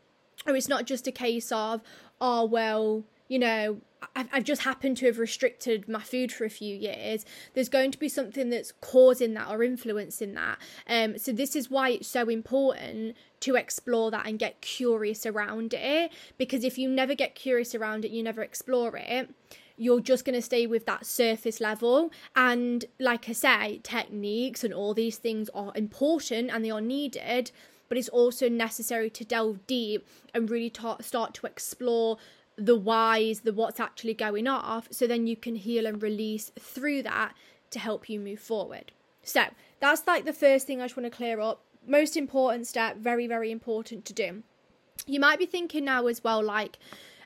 Or 0.46 0.56
it's 0.56 0.70
not 0.70 0.86
just 0.86 1.08
a 1.08 1.12
case 1.12 1.51
of, 1.51 1.82
oh, 2.22 2.46
well, 2.46 3.03
you 3.27 3.39
know, 3.39 3.82
I've, 4.15 4.44
just 4.44 4.62
happened 4.62 4.98
to 4.98 5.08
have 5.08 5.17
restricted 5.17 5.89
my 5.89 6.01
food 6.01 6.32
for 6.32 6.46
a 6.46 6.50
few 6.50 6.75
years. 6.75 7.25
There's 7.56 7.70
going 7.70 7.89
to 7.89 7.98
be 7.98 8.08
something 8.08 8.51
that's 8.51 8.72
causing 8.82 9.34
that 9.34 9.50
or 9.50 9.63
influencing 9.63 10.36
that. 10.36 10.60
Um, 10.88 11.17
so 11.17 11.32
this 11.32 11.56
is 11.56 11.72
why 11.72 11.89
it's 11.89 12.08
so 12.08 12.29
important 12.29 13.17
to 13.39 13.56
explore 13.56 14.12
that 14.12 14.27
and 14.27 14.38
get 14.38 14.62
curious 14.62 15.25
around 15.25 15.74
it. 15.74 16.12
Because 16.38 16.63
if 16.63 16.77
you 16.77 16.88
never 16.88 17.15
get 17.15 17.34
curious 17.34 17.74
around 17.74 18.06
it, 18.06 18.12
you 18.12 18.22
never 18.22 18.44
explore 18.44 18.96
it 18.96 19.32
you're 19.77 20.01
just 20.01 20.25
going 20.25 20.36
to 20.36 20.41
stay 20.41 20.65
with 20.65 20.86
that 20.88 21.05
surface 21.05 21.62
level. 21.62 22.12
And 22.36 22.86
like 23.00 23.29
I 23.29 23.34
say, 23.34 23.79
techniques 23.84 24.63
and 24.63 24.74
all 24.74 24.93
these 24.93 25.17
things 25.17 25.50
are 25.53 25.72
important 25.75 26.50
and 26.51 26.65
they 26.65 26.72
are 26.72 26.81
needed, 26.81 27.51
but 27.88 27.98
it's 27.98 28.10
also 28.10 28.50
necessary 28.50 29.10
to 29.12 29.24
delve 29.24 29.65
deep 29.67 30.07
and 30.34 30.50
really 30.50 30.69
ta- 30.69 30.98
start 31.01 31.34
to 31.36 31.48
explore 31.48 32.17
the 32.57 32.75
whys, 32.75 33.41
the 33.41 33.53
what's 33.53 33.79
actually 33.79 34.15
going 34.15 34.48
off, 34.48 34.88
so 34.89 35.05
then 35.05 35.27
you 35.27 35.36
can 35.36 35.55
heal 35.55 35.86
and 35.86 36.01
release 36.01 36.51
through 36.60 37.03
that 37.03 37.36
to 37.69 37.77
help 37.77 38.10
you 38.10 38.19
move 38.19 38.39
forward. 38.39 38.91
So 39.22 39.43
that's 39.79 40.07
like 40.07 40.25
the 40.25 40.34
first 40.34 40.65
thing 40.65 40.81
I 40.81 40.86
just 40.86 40.98
want 40.98 41.05
to 41.05 41.15
clear 41.15 41.39
up. 41.39 41.62
Most 41.86 42.17
important 42.17 42.65
step, 42.65 42.98
very, 42.98 43.27
very 43.27 43.51
important 43.51 44.05
to 44.05 44.13
do. 44.13 44.41
You 45.05 45.19
might 45.19 45.38
be 45.38 45.46
thinking 45.46 45.86
now 45.86 46.07
as 46.07 46.24
well, 46.24 46.43
like, 46.43 46.79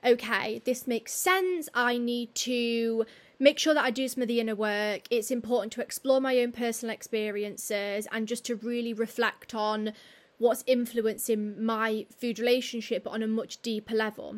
okay, 0.05 0.62
this 0.65 0.88
makes 0.88 1.13
sense. 1.13 1.70
I 1.74 1.98
need 1.98 2.34
to 2.36 3.05
make 3.39 3.58
sure 3.58 3.74
that 3.74 3.84
I 3.84 3.91
do 3.91 4.08
some 4.08 4.22
of 4.22 4.27
the 4.27 4.39
inner 4.39 4.55
work. 4.55 5.01
It's 5.10 5.31
important 5.31 5.74
to 5.74 5.81
explore 5.81 6.22
my 6.22 6.38
own 6.39 6.51
personal 6.51 6.93
experiences 6.93 8.08
and 8.12 8.27
just 8.27 8.46
to 8.46 8.55
really 8.55 8.93
reflect 8.93 9.55
on 9.55 9.93
what's 10.38 10.63
influencing 10.67 11.63
my 11.63 12.05
food 12.20 12.39
relationship 12.39 13.08
on 13.08 13.24
a 13.24 13.27
much 13.27 13.62
deeper 13.62 13.96
level. 13.96 14.38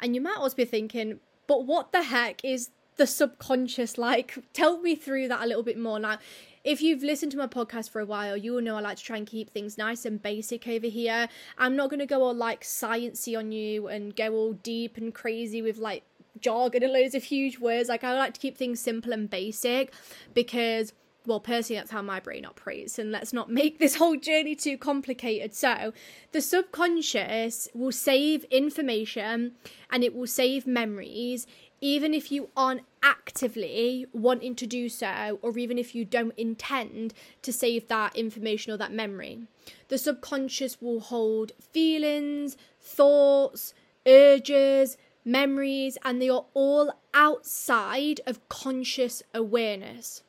And 0.00 0.14
you 0.14 0.20
might 0.20 0.38
also 0.38 0.56
be 0.56 0.64
thinking, 0.64 1.20
but 1.46 1.66
what 1.66 1.92
the 1.92 2.02
heck 2.02 2.44
is 2.44 2.70
the 2.96 3.06
subconscious 3.06 3.96
like? 3.98 4.38
Tell 4.52 4.80
me 4.80 4.94
through 4.94 5.28
that 5.28 5.42
a 5.42 5.46
little 5.46 5.62
bit 5.62 5.78
more. 5.78 5.98
Now, 5.98 6.18
if 6.64 6.80
you've 6.80 7.02
listened 7.02 7.32
to 7.32 7.38
my 7.38 7.46
podcast 7.46 7.90
for 7.90 8.00
a 8.00 8.06
while, 8.06 8.36
you 8.36 8.52
will 8.52 8.62
know 8.62 8.76
I 8.76 8.80
like 8.80 8.98
to 8.98 9.04
try 9.04 9.16
and 9.16 9.26
keep 9.26 9.50
things 9.50 9.76
nice 9.76 10.04
and 10.04 10.22
basic 10.22 10.68
over 10.68 10.86
here. 10.86 11.28
I'm 11.58 11.74
not 11.74 11.90
going 11.90 12.00
to 12.00 12.06
go 12.06 12.22
all 12.22 12.34
like 12.34 12.62
sciency 12.62 13.36
on 13.36 13.52
you 13.52 13.88
and 13.88 14.14
go 14.14 14.32
all 14.32 14.52
deep 14.52 14.96
and 14.96 15.12
crazy 15.12 15.60
with 15.60 15.78
like 15.78 16.04
jargon 16.40 16.82
and 16.82 16.92
loads 16.92 17.14
of 17.14 17.24
huge 17.24 17.58
words. 17.58 17.88
Like 17.88 18.04
I 18.04 18.16
like 18.16 18.34
to 18.34 18.40
keep 18.40 18.56
things 18.56 18.80
simple 18.80 19.12
and 19.12 19.28
basic 19.28 19.92
because 20.34 20.92
well, 21.24 21.40
personally, 21.40 21.78
that's 21.78 21.92
how 21.92 22.02
my 22.02 22.18
brain 22.18 22.44
operates, 22.44 22.98
and 22.98 23.12
let's 23.12 23.32
not 23.32 23.48
make 23.48 23.78
this 23.78 23.94
whole 23.94 24.16
journey 24.16 24.56
too 24.56 24.76
complicated. 24.76 25.54
So, 25.54 25.92
the 26.32 26.40
subconscious 26.40 27.68
will 27.74 27.92
save 27.92 28.44
information 28.44 29.52
and 29.90 30.02
it 30.02 30.16
will 30.16 30.26
save 30.26 30.66
memories 30.66 31.46
even 31.82 32.14
if 32.14 32.30
you 32.30 32.48
aren't 32.56 32.82
actively 33.02 34.06
wanting 34.12 34.54
to 34.54 34.66
do 34.66 34.88
so, 34.88 35.38
or 35.42 35.58
even 35.58 35.76
if 35.76 35.94
you 35.94 36.04
don't 36.04 36.32
intend 36.38 37.12
to 37.42 37.52
save 37.52 37.88
that 37.88 38.16
information 38.16 38.72
or 38.72 38.76
that 38.76 38.92
memory. 38.92 39.40
The 39.88 39.98
subconscious 39.98 40.80
will 40.80 41.00
hold 41.00 41.50
feelings, 41.72 42.56
thoughts, 42.80 43.74
urges, 44.06 44.96
memories, 45.24 45.98
and 46.04 46.22
they 46.22 46.30
are 46.30 46.46
all 46.54 46.92
outside 47.12 48.20
of 48.26 48.48
conscious 48.48 49.22
awareness. 49.34 50.22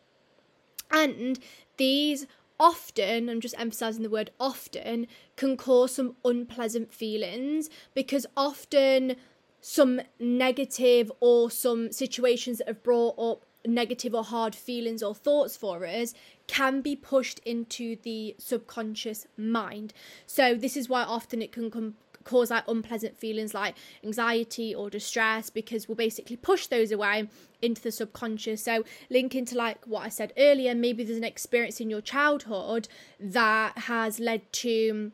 And 0.89 1.39
these 1.77 2.25
often, 2.59 3.29
I'm 3.29 3.41
just 3.41 3.59
emphasizing 3.59 4.01
the 4.01 4.09
word 4.09 4.31
often, 4.39 5.05
can 5.35 5.55
cause 5.55 5.95
some 5.95 6.15
unpleasant 6.25 6.93
feelings 6.93 7.69
because 7.93 8.25
often 8.35 9.17
some 9.65 10.01
negative 10.19 11.09
or 11.21 11.49
some 11.49 11.89
situations 11.89 12.57
that 12.57 12.67
have 12.67 12.83
brought 12.83 13.17
up 13.17 13.45
negative 13.65 14.13
or 14.13 14.21
hard 14.25 14.53
feelings 14.53 15.01
or 15.01 15.15
thoughts 15.15 15.55
for 15.55 15.85
us 15.85 16.13
can 16.47 16.81
be 16.81 16.97
pushed 16.97 17.39
into 17.45 17.95
the 18.03 18.35
subconscious 18.37 19.25
mind. 19.37 19.93
So 20.27 20.53
this 20.53 20.75
is 20.75 20.89
why 20.89 21.03
often 21.03 21.41
it 21.41 21.53
can 21.53 21.95
cause 22.25 22.51
like 22.51 22.65
unpleasant 22.67 23.17
feelings 23.17 23.53
like 23.53 23.75
anxiety 24.03 24.75
or 24.75 24.89
distress 24.89 25.49
because 25.49 25.87
we'll 25.87 25.95
basically 25.95 26.35
push 26.35 26.67
those 26.67 26.91
away 26.91 27.29
into 27.61 27.81
the 27.81 27.91
subconscious. 27.91 28.61
So 28.61 28.83
link 29.09 29.33
into 29.33 29.55
like 29.55 29.87
what 29.87 30.05
I 30.05 30.09
said 30.09 30.33
earlier, 30.37 30.75
maybe 30.75 31.05
there's 31.05 31.17
an 31.17 31.23
experience 31.23 31.79
in 31.79 31.89
your 31.89 32.01
childhood 32.01 32.89
that 33.17 33.77
has 33.77 34.19
led 34.19 34.51
to 34.51 35.13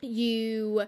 you 0.00 0.86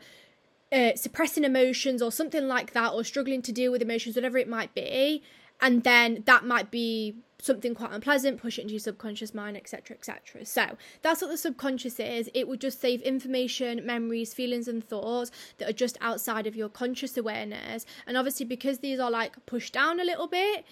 uh, 0.73 0.95
suppressing 0.97 1.45
emotions 1.45 2.03
or 2.03 2.11
something 2.11 2.47
like 2.47 2.73
that, 2.73 2.93
or 2.93 3.05
struggling 3.05 3.43
to 3.43 3.53
deal 3.53 3.73
with 3.73 3.83
emotions, 3.83 4.17
whatever 4.17 4.39
it 4.39 4.49
might 4.49 4.75
be, 4.75 5.23
and 5.61 5.85
then 5.85 6.23
that 6.27 6.45
might 6.45 6.71
be 6.71 7.17
something 7.41 7.75
quite 7.75 7.93
unpleasant, 7.93 8.41
push 8.41 8.59
it 8.59 8.63
into 8.63 8.75
your 8.75 8.81
subconscious 8.81 9.35
mind, 9.35 9.57
etc., 9.57 9.97
etc. 9.97 10.45
So 10.45 10.77
that's 11.03 11.23
what 11.23 11.31
the 11.31 11.37
subconscious 11.37 12.01
is. 12.01 12.29
It 12.35 12.49
will 12.49 12.57
just 12.57 12.81
save 12.81 13.01
information, 13.03 13.85
memories, 13.85 14.35
feelings, 14.35 14.69
and 14.69 14.83
thoughts 14.83 15.31
that 15.59 15.69
are 15.69 15.75
just 15.75 15.97
outside 16.01 16.47
of 16.47 16.57
your 16.57 16.69
conscious 16.69 17.17
awareness. 17.17 17.87
And 18.07 18.17
obviously, 18.17 18.47
because 18.47 18.79
these 18.79 18.99
are 18.99 19.11
like 19.11 19.45
pushed 19.47 19.75
down 19.75 20.01
a 20.01 20.05
little 20.05 20.27
bit, 20.27 20.65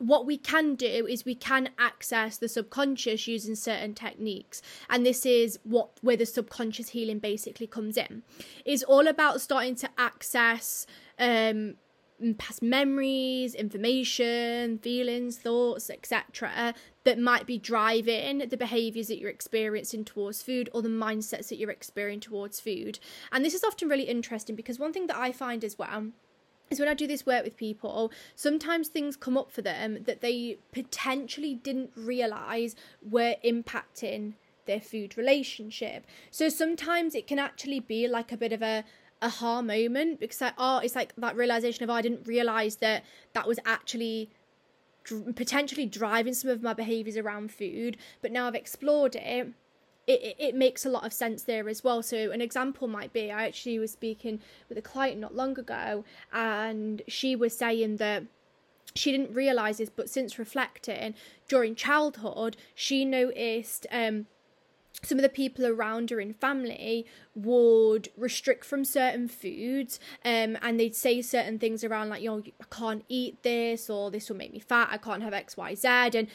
what 0.00 0.24
we 0.24 0.38
can 0.38 0.74
do 0.74 1.06
is 1.06 1.26
we 1.26 1.34
can 1.34 1.68
access 1.78 2.38
the 2.38 2.48
subconscious 2.48 3.28
using 3.28 3.54
certain 3.54 3.94
techniques 3.94 4.62
and 4.88 5.04
this 5.04 5.26
is 5.26 5.58
what 5.62 5.90
where 6.00 6.16
the 6.16 6.24
subconscious 6.24 6.88
healing 6.88 7.18
basically 7.18 7.66
comes 7.66 7.98
in 7.98 8.22
it's 8.64 8.82
all 8.82 9.06
about 9.06 9.40
starting 9.40 9.74
to 9.74 9.88
access 9.98 10.86
um 11.18 11.74
past 12.38 12.62
memories 12.62 13.54
information 13.54 14.78
feelings 14.78 15.38
thoughts 15.38 15.90
etc 15.90 16.74
that 17.04 17.18
might 17.18 17.46
be 17.46 17.58
driving 17.58 18.46
the 18.48 18.56
behaviors 18.56 19.08
that 19.08 19.18
you're 19.18 19.30
experiencing 19.30 20.04
towards 20.04 20.42
food 20.42 20.68
or 20.72 20.82
the 20.82 20.88
mindsets 20.88 21.48
that 21.48 21.56
you're 21.56 21.70
experiencing 21.70 22.30
towards 22.30 22.60
food. 22.60 22.98
And 23.32 23.42
this 23.42 23.54
is 23.54 23.64
often 23.64 23.88
really 23.88 24.02
interesting 24.04 24.54
because 24.54 24.78
one 24.78 24.92
thing 24.92 25.06
that 25.06 25.16
i 25.16 25.32
find 25.32 25.64
as 25.64 25.78
well 25.78 26.10
is 26.70 26.78
when 26.78 26.88
I 26.88 26.94
do 26.94 27.06
this 27.06 27.26
work 27.26 27.44
with 27.44 27.56
people, 27.56 28.12
sometimes 28.36 28.88
things 28.88 29.16
come 29.16 29.36
up 29.36 29.50
for 29.50 29.60
them 29.60 30.04
that 30.04 30.20
they 30.20 30.58
potentially 30.72 31.54
didn't 31.54 31.90
realize 31.96 32.76
were 33.02 33.34
impacting 33.44 34.34
their 34.66 34.80
food 34.80 35.18
relationship. 35.18 36.06
So 36.30 36.48
sometimes 36.48 37.14
it 37.14 37.26
can 37.26 37.40
actually 37.40 37.80
be 37.80 38.06
like 38.06 38.30
a 38.30 38.36
bit 38.36 38.52
of 38.52 38.62
a 38.62 38.84
aha 39.22 39.60
moment 39.60 40.18
because 40.18 40.40
like 40.40 40.54
oh 40.56 40.78
it's 40.78 40.94
like 40.94 41.14
that 41.16 41.36
realization 41.36 41.84
of 41.84 41.90
oh, 41.90 41.92
I 41.92 42.00
didn't 42.00 42.26
realize 42.26 42.76
that 42.76 43.04
that 43.34 43.46
was 43.46 43.58
actually 43.66 44.30
potentially 45.34 45.84
driving 45.84 46.32
some 46.32 46.50
of 46.50 46.62
my 46.62 46.72
behaviors 46.72 47.18
around 47.18 47.50
food 47.52 47.98
but 48.22 48.32
now 48.32 48.46
I've 48.46 48.54
explored 48.54 49.16
it 49.16 49.48
it, 50.10 50.36
it 50.38 50.54
makes 50.54 50.84
a 50.84 50.88
lot 50.88 51.04
of 51.04 51.12
sense 51.12 51.42
there 51.42 51.68
as 51.68 51.84
well. 51.84 52.02
So, 52.02 52.30
an 52.30 52.40
example 52.40 52.88
might 52.88 53.12
be 53.12 53.30
I 53.30 53.46
actually 53.46 53.78
was 53.78 53.92
speaking 53.92 54.40
with 54.68 54.78
a 54.78 54.82
client 54.82 55.20
not 55.20 55.34
long 55.34 55.58
ago, 55.58 56.04
and 56.32 57.02
she 57.08 57.36
was 57.36 57.56
saying 57.56 57.96
that 57.96 58.24
she 58.94 59.12
didn't 59.12 59.34
realize 59.34 59.78
this, 59.78 59.90
but 59.90 60.10
since 60.10 60.38
reflecting 60.38 61.14
during 61.48 61.74
childhood, 61.74 62.56
she 62.74 63.04
noticed 63.04 63.86
um, 63.90 64.26
some 65.02 65.18
of 65.18 65.22
the 65.22 65.28
people 65.28 65.66
around 65.66 66.10
her 66.10 66.20
in 66.20 66.34
family 66.34 67.06
would 67.34 68.08
restrict 68.16 68.64
from 68.64 68.84
certain 68.84 69.28
foods 69.28 69.98
um, 70.24 70.58
and 70.62 70.78
they'd 70.78 70.96
say 70.96 71.22
certain 71.22 71.58
things 71.58 71.82
around 71.84 72.08
like 72.08 72.22
you 72.22 72.30
know 72.30 72.42
i 72.60 72.64
can't 72.70 73.04
eat 73.08 73.42
this 73.42 73.88
or 73.88 74.10
this 74.10 74.28
will 74.28 74.36
make 74.36 74.52
me 74.52 74.58
fat 74.58 74.88
i 74.90 74.98
can't 74.98 75.22
have 75.22 75.32
xyz 75.32 76.14
and 76.14 76.28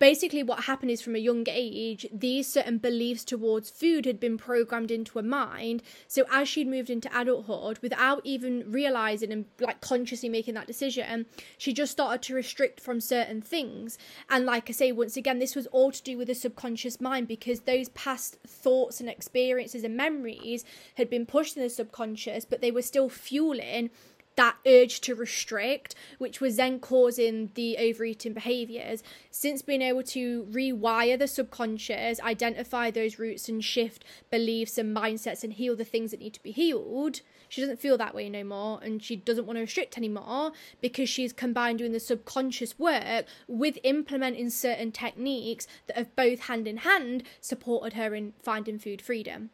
basically 0.00 0.42
what 0.42 0.64
happened 0.64 0.90
is 0.90 1.02
from 1.02 1.14
a 1.14 1.18
young 1.18 1.44
age 1.46 2.06
these 2.10 2.48
certain 2.48 2.78
beliefs 2.78 3.22
towards 3.22 3.70
food 3.70 4.06
had 4.06 4.18
been 4.18 4.36
programmed 4.38 4.90
into 4.90 5.12
her 5.18 5.22
mind. 5.22 5.82
So 6.08 6.24
as 6.32 6.48
she'd 6.48 6.66
moved 6.66 6.90
into 6.90 7.10
adulthood 7.16 7.78
without 7.82 8.22
even 8.24 8.64
realizing 8.66 9.30
and 9.30 9.44
like 9.60 9.80
consciously 9.80 10.28
making 10.28 10.54
that 10.54 10.66
decision 10.66 11.26
she 11.58 11.72
just 11.72 11.92
started 11.92 12.22
to 12.22 12.34
restrict 12.34 12.80
from 12.80 13.00
certain 13.00 13.42
things. 13.42 13.98
And 14.28 14.46
like 14.46 14.68
i 14.68 14.72
say 14.72 14.90
once 14.90 15.16
again 15.16 15.38
this 15.38 15.54
was 15.54 15.66
all 15.68 15.92
to 15.92 16.02
do 16.02 16.16
with 16.16 16.28
the 16.28 16.34
subconscious 16.34 17.00
mind 17.00 17.28
because 17.28 17.60
those 17.60 17.90
past 17.90 18.38
thoughts 18.46 19.00
and 19.00 19.08
experiences 19.08 19.84
and 19.84 19.96
memories 19.96 20.64
had 20.96 21.10
been 21.10 21.26
pushed 21.26 21.56
in 21.56 21.62
the 21.62 21.68
subconscious 21.68 22.46
but 22.46 22.62
they 22.62 22.70
were 22.70 22.82
still 22.82 23.10
fueling 23.10 23.90
that 24.36 24.56
urge 24.66 25.00
to 25.02 25.14
restrict, 25.14 25.94
which 26.18 26.40
was 26.40 26.56
then 26.56 26.80
causing 26.80 27.50
the 27.54 27.76
overeating 27.76 28.32
behaviors. 28.32 29.02
Since 29.30 29.62
being 29.62 29.82
able 29.82 30.02
to 30.04 30.44
rewire 30.50 31.18
the 31.18 31.26
subconscious, 31.26 32.20
identify 32.20 32.90
those 32.90 33.18
roots 33.18 33.48
and 33.48 33.62
shift 33.62 34.04
beliefs 34.30 34.78
and 34.78 34.96
mindsets 34.96 35.44
and 35.44 35.52
heal 35.52 35.76
the 35.76 35.84
things 35.84 36.10
that 36.10 36.20
need 36.20 36.34
to 36.34 36.42
be 36.42 36.52
healed, 36.52 37.20
she 37.50 37.60
doesn't 37.60 37.80
feel 37.80 37.98
that 37.98 38.14
way 38.14 38.28
no 38.28 38.44
more 38.44 38.80
and 38.82 39.02
she 39.02 39.16
doesn't 39.16 39.44
want 39.44 39.56
to 39.56 39.62
restrict 39.62 39.98
anymore 39.98 40.52
because 40.80 41.08
she's 41.08 41.32
combined 41.32 41.80
doing 41.80 41.92
the 41.92 42.00
subconscious 42.00 42.78
work 42.78 43.26
with 43.48 43.78
implementing 43.82 44.48
certain 44.48 44.92
techniques 44.92 45.66
that 45.88 45.96
have 45.96 46.14
both 46.16 46.40
hand 46.40 46.68
in 46.68 46.78
hand 46.78 47.24
supported 47.40 47.94
her 47.94 48.14
in 48.14 48.32
finding 48.42 48.78
food 48.78 49.02
freedom. 49.02 49.50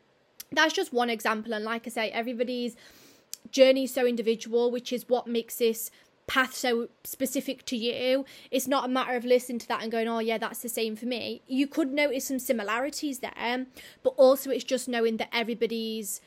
That's 0.53 0.75
just 0.75 0.93
one 0.93 1.11
example, 1.11 1.53
and 1.55 1.65
like 1.65 1.87
I 1.87 1.91
say, 1.91 2.11
everybody's 2.11 2.77
journey 3.51 3.87
so 3.87 4.07
individual, 4.07 4.71
which 4.71 4.93
is 4.93 5.09
what 5.09 5.27
makes 5.27 5.57
this 5.57 5.91
path 6.27 6.55
so 6.55 6.89
specific 7.05 7.65
to 7.67 7.77
you. 7.77 8.25
It's 8.51 8.67
not 8.67 8.85
a 8.85 8.89
matter 8.89 9.17
of 9.17 9.25
listening 9.25 9.61
to 9.61 9.69
that 9.69 9.83
and 9.83 9.93
going, 9.93 10.09
oh, 10.09 10.19
yeah, 10.19 10.39
that's 10.39 10.61
the 10.61 10.69
same 10.69 10.97
for 10.97 11.07
me. 11.07 11.43
You 11.47 11.67
could 11.67 11.93
notice 11.93 12.27
some 12.27 12.39
similarities 12.39 13.21
there, 13.21 13.67
but 14.03 14.15
also 14.17 14.51
it's 14.51 14.65
just 14.65 14.89
knowing 14.89 15.19
that 15.19 15.29
everybody's 15.33 16.21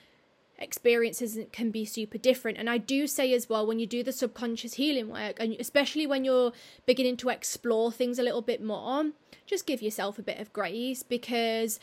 experiences 0.58 1.38
can 1.52 1.72
be 1.72 1.86
super 1.86 2.18
different. 2.18 2.58
And 2.58 2.70
I 2.70 2.78
do 2.78 3.08
say 3.08 3.34
as 3.34 3.50
well, 3.50 3.66
when 3.66 3.80
you 3.80 3.88
do 3.88 4.04
the 4.04 4.12
subconscious 4.12 4.76
healing 4.76 5.10
work, 5.10 5.38
and 5.40 5.56
especially 5.60 6.06
when 6.06 6.26
you're 6.26 6.52
beginning 6.86 7.18
to 7.18 7.30
explore 7.30 7.92
things 7.92 8.20
a 8.20 8.24
little 8.24 8.42
bit 8.42 8.64
more, 8.64 9.12
just 9.46 9.66
give 9.66 9.82
yourself 9.82 10.20
a 10.20 10.24
bit 10.24 10.40
of 10.40 10.54
grace 10.54 11.02
because 11.04 11.80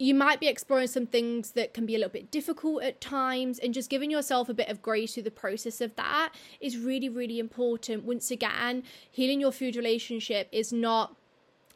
you 0.00 0.14
might 0.14 0.40
be 0.40 0.48
exploring 0.48 0.86
some 0.86 1.04
things 1.04 1.50
that 1.52 1.74
can 1.74 1.84
be 1.84 1.94
a 1.94 1.98
little 1.98 2.12
bit 2.12 2.30
difficult 2.30 2.82
at 2.82 3.02
times 3.02 3.58
and 3.58 3.74
just 3.74 3.90
giving 3.90 4.10
yourself 4.10 4.48
a 4.48 4.54
bit 4.54 4.68
of 4.68 4.80
grace 4.80 5.12
through 5.12 5.22
the 5.22 5.30
process 5.30 5.82
of 5.82 5.94
that 5.96 6.32
is 6.58 6.78
really 6.78 7.08
really 7.08 7.38
important. 7.38 8.04
Once 8.04 8.30
again 8.30 8.82
healing 9.10 9.40
your 9.40 9.52
food 9.52 9.76
relationship 9.76 10.48
is 10.50 10.72
not 10.72 11.14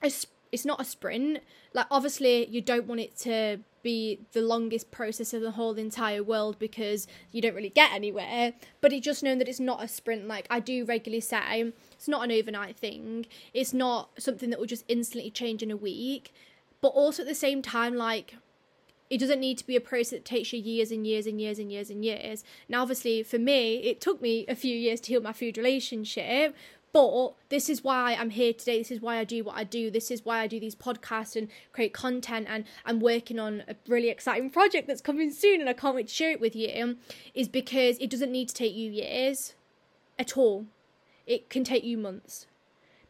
a 0.02 0.10
it's 0.50 0.64
not 0.64 0.80
a 0.80 0.84
sprint. 0.84 1.40
Like 1.74 1.86
obviously 1.90 2.46
you 2.46 2.62
don't 2.62 2.86
want 2.86 3.02
it 3.02 3.14
to 3.18 3.58
be 3.82 4.20
the 4.32 4.40
longest 4.40 4.90
process 4.90 5.34
of 5.34 5.42
the 5.42 5.50
whole 5.50 5.74
entire 5.74 6.22
world 6.22 6.58
because 6.58 7.06
you 7.30 7.42
don't 7.42 7.54
really 7.54 7.68
get 7.68 7.92
anywhere 7.92 8.54
but 8.80 8.94
it 8.94 9.02
just 9.02 9.22
knowing 9.22 9.36
that 9.36 9.46
it's 9.46 9.60
not 9.60 9.84
a 9.84 9.86
sprint 9.86 10.26
like 10.26 10.46
i 10.48 10.58
do 10.58 10.86
regularly 10.86 11.20
say 11.20 11.70
it's 12.04 12.08
not 12.08 12.22
an 12.22 12.32
overnight 12.32 12.76
thing. 12.76 13.24
It's 13.54 13.72
not 13.72 14.10
something 14.18 14.50
that 14.50 14.58
will 14.58 14.66
just 14.66 14.84
instantly 14.88 15.30
change 15.30 15.62
in 15.62 15.70
a 15.70 15.76
week 15.76 16.34
but 16.84 16.90
also 16.90 17.22
at 17.22 17.28
the 17.28 17.34
same 17.34 17.62
time 17.62 17.96
like 17.96 18.34
It 19.08 19.18
doesn't 19.18 19.40
need 19.40 19.56
to 19.58 19.66
be 19.66 19.76
a 19.76 19.80
process 19.80 20.10
that 20.10 20.24
takes 20.24 20.52
you 20.52 20.60
years 20.60 20.90
and 20.90 21.06
years 21.06 21.26
and 21.26 21.40
years 21.40 21.58
and 21.58 21.72
years 21.72 21.88
and 21.88 22.04
years. 22.04 22.44
Now, 22.68 22.82
obviously, 22.82 23.22
for 23.22 23.38
me, 23.38 23.76
it 23.76 24.00
took 24.00 24.20
me 24.20 24.44
a 24.48 24.56
few 24.56 24.76
years 24.76 25.00
to 25.02 25.12
heal 25.12 25.22
my 25.22 25.32
food 25.32 25.56
relationship, 25.56 26.54
but 26.92 27.34
this 27.48 27.68
is 27.68 27.84
why 27.84 28.14
I'm 28.14 28.30
here 28.30 28.52
today. 28.52 28.78
This 28.78 28.90
is 28.90 29.00
why 29.00 29.18
I 29.18 29.24
do 29.24 29.44
what 29.44 29.56
I 29.56 29.64
do. 29.64 29.90
This 29.90 30.10
is 30.10 30.24
why 30.24 30.40
I 30.40 30.46
do 30.46 30.58
these 30.58 30.74
podcasts 30.74 31.36
and 31.36 31.48
create 31.72 31.92
content. 31.92 32.46
And 32.48 32.64
I'm 32.84 32.98
working 32.98 33.38
on 33.38 33.62
a 33.68 33.76
really 33.86 34.10
exciting 34.10 34.50
project 34.50 34.86
that's 34.88 35.00
coming 35.00 35.30
soon, 35.30 35.60
and 35.60 35.68
I 35.68 35.74
can't 35.74 35.94
wait 35.94 36.08
to 36.08 36.14
share 36.14 36.32
it 36.32 36.40
with 36.40 36.56
you. 36.56 36.96
Is 37.34 37.48
because 37.48 37.98
it 37.98 38.10
doesn't 38.10 38.32
need 38.32 38.48
to 38.48 38.54
take 38.54 38.74
you 38.74 38.90
years 38.90 39.54
at 40.18 40.36
all, 40.36 40.66
it 41.26 41.50
can 41.50 41.64
take 41.64 41.84
you 41.84 41.98
months 41.98 42.46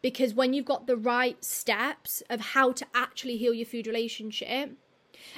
because 0.05 0.35
when 0.35 0.53
you've 0.53 0.67
got 0.67 0.87
the 0.87 0.99
right 0.99 1.43
steps 1.43 2.23
of 2.29 2.39
how 2.39 2.71
to 2.73 2.87
actually 2.95 3.39
heal 3.39 3.55
your 3.55 3.65
food 3.65 3.87
relationship 3.87 4.73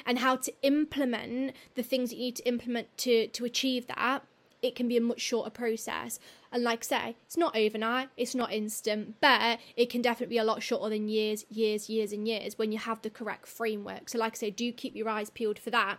and 0.05 0.19
how 0.19 0.35
to 0.35 0.53
implement 0.63 1.55
the 1.77 1.85
things 1.85 2.11
that 2.11 2.17
you 2.17 2.23
need 2.23 2.35
to 2.35 2.49
implement 2.49 2.89
to 2.99 3.29
to 3.29 3.45
achieve 3.45 3.87
that 3.87 4.25
it 4.63 4.75
can 4.75 4.89
be 4.89 4.97
a 4.97 5.01
much 5.01 5.21
shorter 5.21 5.51
process. 5.51 6.19
And 6.51 6.65
like 6.65 6.81
I 6.81 6.87
say 6.87 7.17
it's 7.27 7.37
not 7.37 7.57
overnight 7.57 8.09
it's 8.17 8.35
not 8.35 8.53
instant 8.53 9.15
but 9.21 9.61
it 9.77 9.89
can 9.89 10.03
definitely 10.03 10.35
be 10.35 10.39
a 10.39 10.45
lot 10.45 10.65
shorter 10.65 10.91
than 10.91 11.07
years 11.07 11.47
years 11.49 11.89
years 11.89 12.11
and 12.11 12.27
years 12.27 12.59
when 12.59 12.73
you 12.73 12.79
have 12.79 13.03
the 13.03 13.11
correct 13.11 13.47
framework. 13.47 14.09
So 14.09 14.19
like 14.19 14.33
I 14.33 14.37
say 14.37 14.51
do 14.51 14.73
keep 14.73 14.97
your 14.97 15.09
eyes 15.09 15.31
peeled 15.31 15.61
for 15.61 15.71
that. 15.71 15.99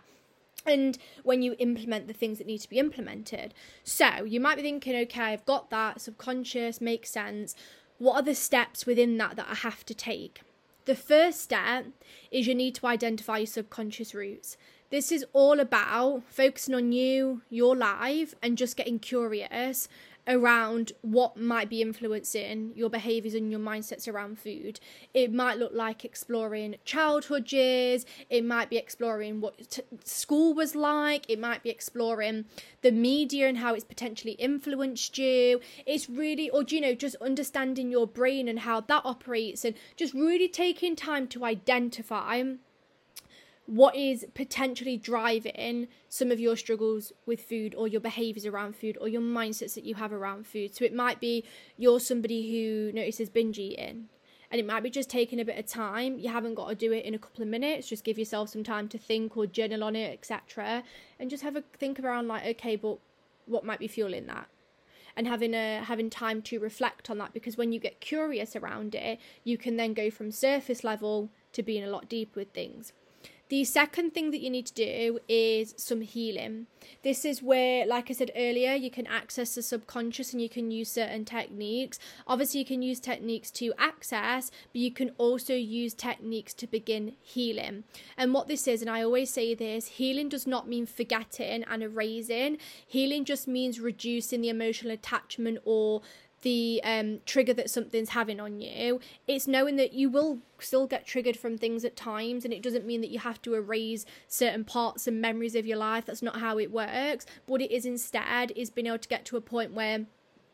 And 0.66 0.98
when 1.22 1.40
you 1.40 1.54
implement 1.58 2.06
the 2.06 2.12
things 2.12 2.36
that 2.36 2.46
need 2.46 2.58
to 2.58 2.68
be 2.68 2.78
implemented. 2.78 3.54
So 3.82 4.24
you 4.24 4.40
might 4.40 4.56
be 4.56 4.62
thinking, 4.62 4.94
okay, 4.96 5.32
I've 5.32 5.46
got 5.46 5.70
that, 5.70 6.02
subconscious, 6.02 6.82
makes 6.82 7.08
sense 7.08 7.54
what 7.98 8.14
are 8.14 8.22
the 8.22 8.34
steps 8.34 8.86
within 8.86 9.18
that 9.18 9.36
that 9.36 9.48
I 9.50 9.54
have 9.56 9.84
to 9.86 9.94
take? 9.94 10.40
The 10.84 10.94
first 10.94 11.42
step 11.42 11.86
is 12.30 12.46
you 12.46 12.54
need 12.54 12.74
to 12.76 12.86
identify 12.86 13.38
your 13.38 13.46
subconscious 13.46 14.14
roots. 14.14 14.56
This 14.90 15.12
is 15.12 15.26
all 15.34 15.60
about 15.60 16.22
focusing 16.30 16.74
on 16.74 16.92
you, 16.92 17.42
your 17.50 17.76
life, 17.76 18.34
and 18.42 18.56
just 18.56 18.76
getting 18.76 18.98
curious 18.98 19.88
around 20.28 20.92
what 21.00 21.36
might 21.36 21.70
be 21.70 21.80
influencing 21.80 22.72
your 22.76 22.90
behaviors 22.90 23.34
and 23.34 23.50
your 23.50 23.60
mindsets 23.60 24.06
around 24.06 24.38
food. 24.38 24.78
It 25.14 25.32
might 25.32 25.58
look 25.58 25.72
like 25.72 26.04
exploring 26.04 26.76
childhood 26.84 27.50
years, 27.50 28.04
it 28.28 28.44
might 28.44 28.68
be 28.68 28.76
exploring 28.76 29.40
what 29.40 29.70
t- 29.70 29.82
school 30.04 30.52
was 30.52 30.76
like, 30.76 31.28
it 31.28 31.40
might 31.40 31.62
be 31.62 31.70
exploring 31.70 32.44
the 32.82 32.92
media 32.92 33.48
and 33.48 33.58
how 33.58 33.74
it's 33.74 33.84
potentially 33.84 34.32
influenced 34.32 35.16
you. 35.16 35.60
It's 35.86 36.10
really, 36.10 36.50
or 36.50 36.62
do 36.62 36.74
you 36.74 36.82
know, 36.82 36.94
just 36.94 37.16
understanding 37.16 37.90
your 37.90 38.06
brain 38.06 38.48
and 38.48 38.60
how 38.60 38.82
that 38.82 39.02
operates 39.04 39.64
and 39.64 39.74
just 39.96 40.12
really 40.12 40.48
taking 40.48 40.94
time 40.94 41.26
to 41.28 41.44
identify 41.44 42.42
what 43.68 43.94
is 43.94 44.24
potentially 44.32 44.96
driving 44.96 45.88
some 46.08 46.32
of 46.32 46.40
your 46.40 46.56
struggles 46.56 47.12
with 47.26 47.38
food 47.38 47.74
or 47.74 47.86
your 47.86 48.00
behaviors 48.00 48.46
around 48.46 48.74
food 48.74 48.96
or 48.98 49.08
your 49.08 49.20
mindsets 49.20 49.74
that 49.74 49.84
you 49.84 49.94
have 49.94 50.10
around 50.10 50.46
food. 50.46 50.74
So 50.74 50.86
it 50.86 50.94
might 50.94 51.20
be 51.20 51.44
you're 51.76 52.00
somebody 52.00 52.50
who 52.50 52.90
notices 52.94 53.28
binge 53.28 53.58
eating 53.58 54.08
and 54.50 54.58
it 54.58 54.64
might 54.64 54.82
be 54.82 54.88
just 54.88 55.10
taking 55.10 55.38
a 55.38 55.44
bit 55.44 55.58
of 55.58 55.66
time. 55.66 56.18
You 56.18 56.30
haven't 56.30 56.54
got 56.54 56.70
to 56.70 56.74
do 56.74 56.92
it 56.92 57.04
in 57.04 57.12
a 57.12 57.18
couple 57.18 57.42
of 57.42 57.48
minutes. 57.48 57.86
Just 57.86 58.04
give 58.04 58.18
yourself 58.18 58.48
some 58.48 58.64
time 58.64 58.88
to 58.88 58.96
think 58.96 59.36
or 59.36 59.46
journal 59.46 59.84
on 59.84 59.94
it, 59.94 60.14
etc. 60.14 60.82
And 61.20 61.28
just 61.28 61.42
have 61.42 61.54
a 61.54 61.62
think 61.76 62.00
around 62.00 62.26
like, 62.26 62.46
okay, 62.46 62.74
but 62.74 62.96
what 63.44 63.66
might 63.66 63.80
be 63.80 63.88
fueling 63.88 64.26
that? 64.28 64.48
and 65.16 65.26
having 65.26 65.52
a 65.52 65.82
having 65.82 66.08
time 66.08 66.40
to 66.40 66.60
reflect 66.60 67.10
on 67.10 67.18
that 67.18 67.32
because 67.32 67.56
when 67.56 67.72
you 67.72 67.80
get 67.80 67.98
curious 67.98 68.54
around 68.54 68.94
it 68.94 69.18
you 69.42 69.58
can 69.58 69.76
then 69.76 69.92
go 69.92 70.10
from 70.10 70.30
surface 70.30 70.84
level 70.84 71.28
to 71.52 71.60
being 71.60 71.82
a 71.82 71.90
lot 71.90 72.08
deeper 72.08 72.38
with 72.38 72.52
things 72.52 72.92
the 73.48 73.64
second 73.64 74.12
thing 74.12 74.30
that 74.30 74.40
you 74.40 74.50
need 74.50 74.66
to 74.66 74.74
do 74.74 75.18
is 75.26 75.74
some 75.78 76.02
healing. 76.02 76.66
This 77.02 77.24
is 77.24 77.42
where, 77.42 77.86
like 77.86 78.10
I 78.10 78.12
said 78.12 78.30
earlier, 78.36 78.74
you 78.74 78.90
can 78.90 79.06
access 79.06 79.54
the 79.54 79.62
subconscious 79.62 80.32
and 80.32 80.42
you 80.42 80.48
can 80.48 80.70
use 80.70 80.90
certain 80.90 81.24
techniques. 81.24 81.98
Obviously, 82.26 82.60
you 82.60 82.66
can 82.66 82.82
use 82.82 83.00
techniques 83.00 83.50
to 83.52 83.72
access, 83.78 84.50
but 84.72 84.80
you 84.80 84.90
can 84.90 85.12
also 85.16 85.54
use 85.54 85.94
techniques 85.94 86.52
to 86.54 86.66
begin 86.66 87.14
healing. 87.22 87.84
And 88.16 88.34
what 88.34 88.48
this 88.48 88.68
is, 88.68 88.82
and 88.82 88.90
I 88.90 89.02
always 89.02 89.30
say 89.30 89.54
this 89.54 89.86
healing 89.88 90.28
does 90.28 90.46
not 90.46 90.68
mean 90.68 90.84
forgetting 90.84 91.64
and 91.64 91.82
erasing, 91.82 92.58
healing 92.86 93.24
just 93.24 93.48
means 93.48 93.80
reducing 93.80 94.42
the 94.42 94.50
emotional 94.50 94.92
attachment 94.92 95.58
or 95.64 96.02
the 96.42 96.80
um, 96.84 97.20
trigger 97.26 97.52
that 97.54 97.70
something's 97.70 98.10
having 98.10 98.40
on 98.40 98.60
you. 98.60 99.00
It's 99.26 99.46
knowing 99.46 99.76
that 99.76 99.92
you 99.92 100.08
will 100.08 100.38
still 100.58 100.86
get 100.86 101.06
triggered 101.06 101.36
from 101.36 101.58
things 101.58 101.84
at 101.84 101.96
times, 101.96 102.44
and 102.44 102.54
it 102.54 102.62
doesn't 102.62 102.86
mean 102.86 103.00
that 103.00 103.10
you 103.10 103.18
have 103.18 103.42
to 103.42 103.54
erase 103.54 104.06
certain 104.26 104.64
parts 104.64 105.06
and 105.06 105.20
memories 105.20 105.54
of 105.54 105.66
your 105.66 105.78
life. 105.78 106.06
That's 106.06 106.22
not 106.22 106.40
how 106.40 106.58
it 106.58 106.70
works. 106.70 107.26
What 107.46 107.60
it 107.60 107.70
is 107.70 107.84
instead 107.84 108.52
is 108.52 108.70
being 108.70 108.86
able 108.86 108.98
to 108.98 109.08
get 109.08 109.24
to 109.26 109.36
a 109.36 109.40
point 109.40 109.72
where 109.72 110.06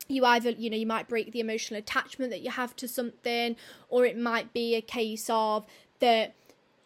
you 0.07 0.25
either 0.25 0.51
you 0.51 0.68
know 0.68 0.77
you 0.77 0.87
might 0.87 1.09
break 1.09 1.33
the 1.33 1.40
emotional 1.40 1.79
attachment 1.79 2.31
that 2.31 2.42
you 2.42 2.51
have 2.51 2.77
to 2.77 2.87
something 2.87 3.57
or 3.88 4.05
it 4.05 4.18
might 4.18 4.53
be 4.53 4.75
a 4.75 4.83
case 4.83 5.31
of 5.31 5.64
that 6.01 6.35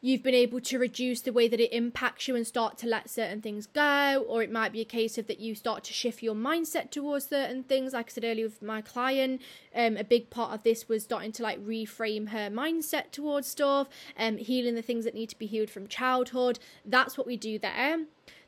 you've 0.00 0.22
been 0.22 0.34
able 0.34 0.60
to 0.60 0.78
reduce 0.78 1.20
the 1.22 1.32
way 1.32 1.48
that 1.48 1.58
it 1.58 1.72
impacts 1.72 2.28
you 2.28 2.36
and 2.36 2.46
start 2.46 2.78
to 2.78 2.86
let 2.86 3.10
certain 3.10 3.40
things 3.40 3.66
go 3.66 4.24
or 4.28 4.42
it 4.42 4.50
might 4.50 4.72
be 4.72 4.80
a 4.80 4.84
case 4.84 5.18
of 5.18 5.26
that 5.26 5.40
you 5.40 5.54
start 5.54 5.82
to 5.82 5.92
shift 5.92 6.22
your 6.22 6.34
mindset 6.34 6.90
towards 6.90 7.28
certain 7.28 7.62
things. 7.64 7.92
Like 7.92 8.06
i 8.06 8.12
said 8.12 8.24
earlier 8.24 8.44
with 8.44 8.62
my 8.62 8.80
client 8.80 9.42
um, 9.74 9.96
a 9.96 10.04
big 10.04 10.30
part 10.30 10.52
of 10.52 10.62
this 10.62 10.88
was 10.88 11.02
starting 11.02 11.32
to 11.32 11.42
like 11.42 11.64
reframe 11.64 12.28
her 12.28 12.48
mindset 12.50 13.10
towards 13.10 13.48
stuff 13.48 13.88
um, 14.16 14.36
healing 14.36 14.74
the 14.74 14.82
things 14.82 15.04
that 15.04 15.14
need 15.14 15.30
to 15.30 15.38
be 15.38 15.46
healed 15.46 15.70
from 15.70 15.88
childhood. 15.88 16.58
That's 16.84 17.18
what 17.18 17.26
we 17.26 17.36
do 17.36 17.58
there 17.58 18.00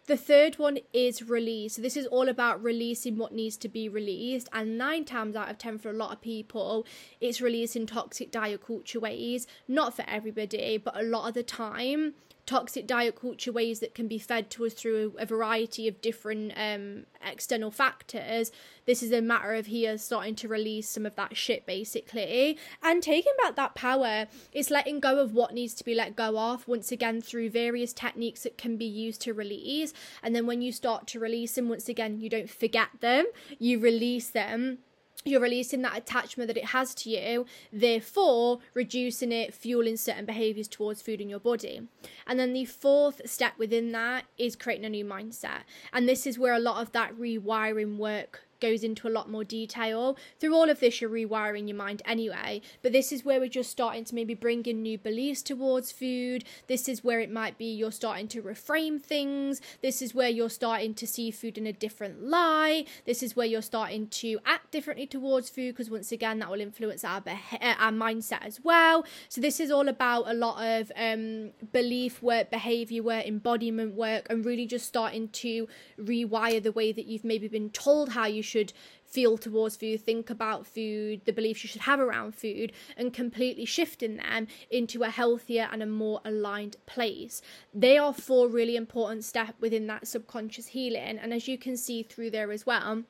the 0.07 0.17
third 0.17 0.59
one 0.59 0.79
is 0.93 1.23
release. 1.23 1.77
So 1.77 1.83
this 1.83 1.97
is 1.97 2.07
all 2.07 2.29
about 2.29 2.63
releasing 2.63 3.17
what 3.17 3.33
needs 3.33 3.57
to 3.59 3.69
be 3.69 3.89
released. 3.89 4.49
And 4.53 4.77
nine 4.77 5.05
times 5.05 5.37
out 5.37 5.51
of 5.51 5.59
ten 5.59 5.79
for 5.79 5.91
a 5.91 5.95
lot 5.95 6.13
of 6.13 6.21
people, 6.21 6.87
it's 7.21 7.41
releasing 7.41 7.87
toxic 7.87 8.31
diet 8.31 8.67
culture 8.67 9.01
ways. 9.01 9.47
Not 9.69 9.95
for 9.95 10.05
everybody, 10.09 10.79
but 10.79 10.97
a 10.99 11.03
lot 11.05 11.29
of 11.29 11.35
the 11.35 11.43
time 11.43 12.15
toxic 12.51 12.85
diet 12.85 13.15
culture 13.15 13.53
ways 13.53 13.79
that 13.79 13.95
can 13.95 14.09
be 14.09 14.19
fed 14.19 14.51
to 14.51 14.67
us 14.67 14.75
through 14.75 15.15
a, 15.21 15.25
variety 15.25 15.87
of 15.87 16.01
different 16.01 16.53
um, 16.57 17.07
external 17.25 17.71
factors. 17.71 18.51
This 18.87 19.05
is 19.05 19.13
a 19.13 19.23
matter 19.23 19.55
of 19.55 19.67
here 19.67 19.97
starting 19.97 20.35
to 20.35 20.49
release 20.49 20.89
some 20.89 21.07
of 21.07 21.15
that 21.15 21.37
shit 21.37 21.65
basically 21.65 22.59
and 22.83 23.05
taking 23.05 23.35
back 23.41 23.55
that 23.55 23.77
power. 23.77 24.27
It's 24.53 24.69
letting 24.69 24.99
go 24.99 25.21
of 25.21 25.33
what 25.33 25.55
needs 25.55 25.75
to 25.75 25.85
be 25.85 25.95
let 25.95 26.17
go 26.17 26.37
of 26.37 26.67
once 26.67 26.91
again 26.91 27.21
through 27.21 27.51
various 27.51 27.93
techniques 27.93 28.43
that 28.43 28.59
can 28.59 28.77
be 28.77 28.85
used 28.85 29.21
to 29.21 29.33
release. 29.33 29.93
And 30.21 30.35
then 30.35 30.45
when 30.45 30.61
you 30.61 30.73
start 30.73 31.07
to 31.09 31.21
release 31.21 31.55
them, 31.55 31.69
once 31.69 31.89
again, 31.89 32.19
you 32.19 32.29
don't 32.29 32.51
forget 32.51 32.89
them, 32.99 33.27
you 33.61 33.79
release 33.79 34.29
them 34.29 34.79
you're 35.25 35.41
releasing 35.41 35.83
that 35.83 35.97
attachment 35.97 36.49
that 36.49 36.57
it 36.57 36.67
has 36.67 36.95
to 36.95 37.11
you, 37.11 37.47
therefore 37.73 38.61
reducing 38.75 39.33
it, 39.33 39.53
fueling 39.53 39.97
certain 39.97 40.25
behaviors 40.25 40.69
towards 40.69 41.03
food 41.03 41.21
in 41.21 41.29
your 41.29 41.41
body. 41.41 41.83
And 42.27 42.39
then 42.39 42.53
the 42.53 42.65
fourth 42.65 43.21
step 43.29 43.55
within 43.59 43.93
that 43.93 44.25
is 44.39 44.57
creating 44.57 44.87
a 44.87 44.91
new 44.91 45.05
mindset. 45.05 45.63
And 45.93 46.09
this 46.09 46.27
is 46.27 46.39
where 46.39 46.55
a 46.55 46.59
lot 46.59 46.81
of 46.81 46.93
that 46.93 47.15
rewiring 47.17 47.97
work 47.97 48.47
goes 48.61 48.85
into 48.85 49.09
a 49.09 49.11
lot 49.11 49.31
more 49.31 49.45
detail. 49.45 50.17
Through 50.39 50.55
all 50.55 50.71
of 50.71 50.81
this, 50.81 51.01
you're 51.01 51.11
rewiring 51.11 51.69
your 51.69 51.77
mind 51.77 52.03
anyway, 52.05 52.63
but 52.83 52.93
this 52.93 53.13
is 53.13 53.25
where 53.25 53.41
we're 53.41 53.49
just 53.49 53.71
starting 53.71 54.05
to 54.05 54.15
maybe 54.15 54.35
bring 54.35 54.65
in 54.67 54.83
new 54.83 54.99
beliefs 54.99 55.43
towards 55.43 55.93
food. 55.93 56.45
This 56.67 56.89
is 56.89 57.03
where 57.05 57.21
it 57.21 57.31
might 57.31 57.59
be 57.59 57.67
you're 57.67 57.93
starting 57.93 58.29
to 58.29 58.43
reframe 58.43 59.01
things. 59.01 59.61
This 59.83 60.03
is 60.03 60.15
where 60.15 60.29
you're 60.29 60.51
starting 60.51 60.95
to 60.95 61.07
see 61.07 61.31
food 61.31 61.59
in 61.59 61.67
a 61.67 61.73
different 61.73 62.23
light. 62.23 62.87
This 63.07 63.23
is 63.23 63.35
where 63.35 63.47
you're 63.47 63.63
starting 63.63 64.09
to 64.09 64.39
act 64.45 64.71
differently 64.71 65.07
towards 65.07 65.49
food 65.49 65.75
because 65.75 65.91
once 65.91 66.13
again, 66.13 66.39
that 66.39 66.51
will 66.51 66.61
influence 66.61 67.05
our, 67.05 67.23
uh, 67.27 67.75
our 67.79 67.93
mindset 67.93 68.45
as 68.45 68.61
well. 68.63 69.05
So, 69.29 69.41
this 69.41 69.61
is 69.61 69.71
all 69.71 69.89
about 69.89 70.29
a 70.29 70.35
lot 70.35 70.63
of 70.63 70.93
um, 70.97 71.51
belief 71.73 72.23
work, 72.23 72.51
behavior 72.51 73.03
work, 73.03 73.27
embodiment 73.27 73.95
work, 73.95 74.27
and 74.31 74.45
really 74.45 74.67
just 74.67 74.87
starting 74.87 75.29
to 75.29 75.69
rewire 75.99 76.63
the 76.63 76.73
way 76.73 76.93
that 76.93 77.07
you've 77.07 77.25
maybe 77.25 77.49
been 77.49 77.71
told 77.71 78.11
how 78.11 78.27
you 78.27 78.43
should 78.51 78.73
feel 79.05 79.37
towards 79.37 79.77
food, 79.77 80.01
think 80.01 80.31
about 80.31 80.67
food, 80.67 81.21
the 81.25 81.33
beliefs 81.33 81.65
you 81.65 81.69
should 81.69 81.83
have 81.83 82.01
around 82.01 82.35
food, 82.35 82.73
and 82.97 83.13
completely 83.13 83.65
shifting 83.65 84.17
them 84.17 84.47
into 84.71 85.03
a 85.03 85.11
healthier 85.11 85.69
and 85.73 85.83
a 85.83 85.87
more 85.87 86.21
aligned 86.25 86.77
place. 86.87 87.43
They 87.75 87.99
are 87.99 88.13
four 88.13 88.49
really 88.49 88.77
important 88.77 89.25
steps 89.25 89.55
within 89.61 89.87
that 89.89 90.07
subconscious 90.07 90.69
healing. 90.69 91.19
And 91.19 91.35
as 91.35 91.49
you 91.49 91.59
can 91.59 91.77
see 91.77 92.03
through 92.03 92.31
there 92.31 92.53
as 92.53 92.65
well, 92.65 93.03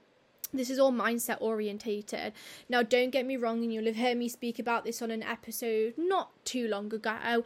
this 0.52 0.70
is 0.70 0.78
all 0.78 0.92
mindset 0.92 1.40
orientated. 1.40 2.32
Now, 2.68 2.82
don't 2.82 3.10
get 3.10 3.26
me 3.26 3.36
wrong, 3.36 3.62
and 3.62 3.72
you'll 3.72 3.86
have 3.86 3.96
heard 3.96 4.16
me 4.16 4.28
speak 4.28 4.58
about 4.58 4.84
this 4.84 5.00
on 5.02 5.10
an 5.10 5.22
episode 5.22 5.94
not 5.96 6.30
too 6.44 6.66
long 6.66 6.92
ago 6.92 7.44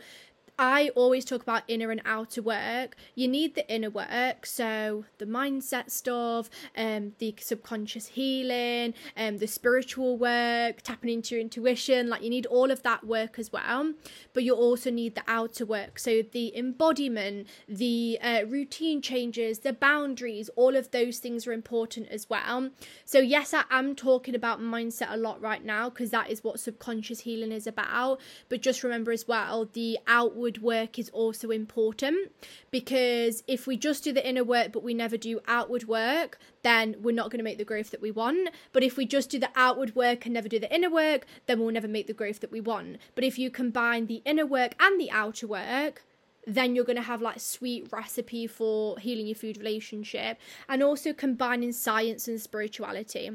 I 0.58 0.90
always 0.94 1.24
talk 1.24 1.42
about 1.42 1.64
inner 1.66 1.90
and 1.90 2.00
outer 2.04 2.40
work. 2.40 2.94
You 3.16 3.26
need 3.26 3.56
the 3.56 3.68
inner 3.72 3.90
work, 3.90 4.46
so 4.46 5.04
the 5.18 5.26
mindset 5.26 5.90
stuff, 5.90 6.48
um, 6.76 7.12
the 7.18 7.34
subconscious 7.40 8.06
healing, 8.06 8.94
um, 9.16 9.38
the 9.38 9.48
spiritual 9.48 10.16
work, 10.16 10.82
tapping 10.82 11.10
into 11.10 11.34
your 11.34 11.40
intuition. 11.40 12.08
Like 12.08 12.22
you 12.22 12.30
need 12.30 12.46
all 12.46 12.70
of 12.70 12.84
that 12.84 13.04
work 13.04 13.36
as 13.36 13.52
well. 13.52 13.94
But 14.32 14.44
you 14.44 14.54
also 14.54 14.92
need 14.92 15.16
the 15.16 15.24
outer 15.26 15.66
work, 15.66 15.98
so 15.98 16.22
the 16.22 16.56
embodiment, 16.56 17.48
the 17.68 18.18
uh, 18.22 18.42
routine 18.46 19.02
changes, 19.02 19.60
the 19.60 19.72
boundaries. 19.72 20.50
All 20.54 20.76
of 20.76 20.92
those 20.92 21.18
things 21.18 21.48
are 21.48 21.52
important 21.52 22.08
as 22.08 22.30
well. 22.30 22.70
So 23.04 23.18
yes, 23.18 23.52
I 23.52 23.64
am 23.70 23.96
talking 23.96 24.36
about 24.36 24.60
mindset 24.60 25.08
a 25.10 25.16
lot 25.16 25.40
right 25.40 25.64
now 25.64 25.90
because 25.90 26.10
that 26.10 26.30
is 26.30 26.44
what 26.44 26.60
subconscious 26.60 27.20
healing 27.20 27.50
is 27.50 27.66
about. 27.66 28.20
But 28.48 28.62
just 28.62 28.84
remember 28.84 29.10
as 29.10 29.26
well, 29.26 29.68
the 29.72 29.98
outward 30.06 30.43
outward 30.44 30.62
work 30.62 30.98
is 30.98 31.08
also 31.10 31.50
important 31.50 32.30
because 32.70 33.42
if 33.46 33.66
we 33.66 33.78
just 33.78 34.04
do 34.04 34.12
the 34.12 34.28
inner 34.28 34.44
work 34.44 34.72
but 34.72 34.82
we 34.82 34.92
never 34.92 35.16
do 35.16 35.40
outward 35.48 35.88
work, 35.88 36.38
then 36.62 36.96
we're 37.00 37.14
not 37.14 37.30
going 37.30 37.38
to 37.38 37.44
make 37.44 37.56
the 37.56 37.64
growth 37.64 37.90
that 37.90 38.02
we 38.02 38.10
want. 38.10 38.50
But 38.74 38.82
if 38.82 38.98
we 38.98 39.06
just 39.06 39.30
do 39.30 39.38
the 39.38 39.48
outward 39.56 39.96
work 39.96 40.26
and 40.26 40.34
never 40.34 40.48
do 40.48 40.60
the 40.60 40.74
inner 40.74 40.90
work, 40.90 41.24
then 41.46 41.60
we'll 41.60 41.72
never 41.72 41.88
make 41.88 42.08
the 42.08 42.12
growth 42.12 42.40
that 42.40 42.52
we 42.52 42.60
want. 42.60 42.98
But 43.14 43.24
if 43.24 43.38
you 43.38 43.50
combine 43.50 44.06
the 44.06 44.20
inner 44.26 44.44
work 44.44 44.74
and 44.78 45.00
the 45.00 45.10
outer 45.10 45.46
work, 45.46 46.04
then 46.46 46.74
you're 46.74 46.84
going 46.84 46.96
to 46.96 47.02
have 47.02 47.22
like 47.22 47.40
sweet 47.40 47.88
recipe 47.90 48.46
for 48.46 48.98
healing 48.98 49.26
your 49.26 49.36
food 49.36 49.56
relationship 49.56 50.38
and 50.68 50.82
also 50.82 51.14
combining 51.14 51.72
science 51.72 52.28
and 52.28 52.38
spirituality 52.38 53.30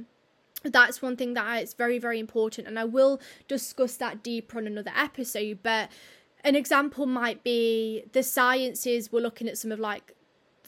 that's 0.63 1.01
one 1.01 1.15
thing 1.15 1.33
that 1.33 1.63
is 1.63 1.73
very 1.73 1.97
very 1.97 2.19
important 2.19 2.67
and 2.67 2.77
i 2.77 2.83
will 2.83 3.19
discuss 3.47 3.95
that 3.95 4.21
deeper 4.21 4.57
on 4.57 4.67
another 4.67 4.91
episode 4.95 5.59
but 5.63 5.89
an 6.43 6.55
example 6.55 7.05
might 7.05 7.43
be 7.43 8.03
the 8.13 8.23
sciences 8.23 9.11
we're 9.11 9.21
looking 9.21 9.47
at 9.47 9.57
some 9.57 9.71
of 9.71 9.79
like 9.79 10.15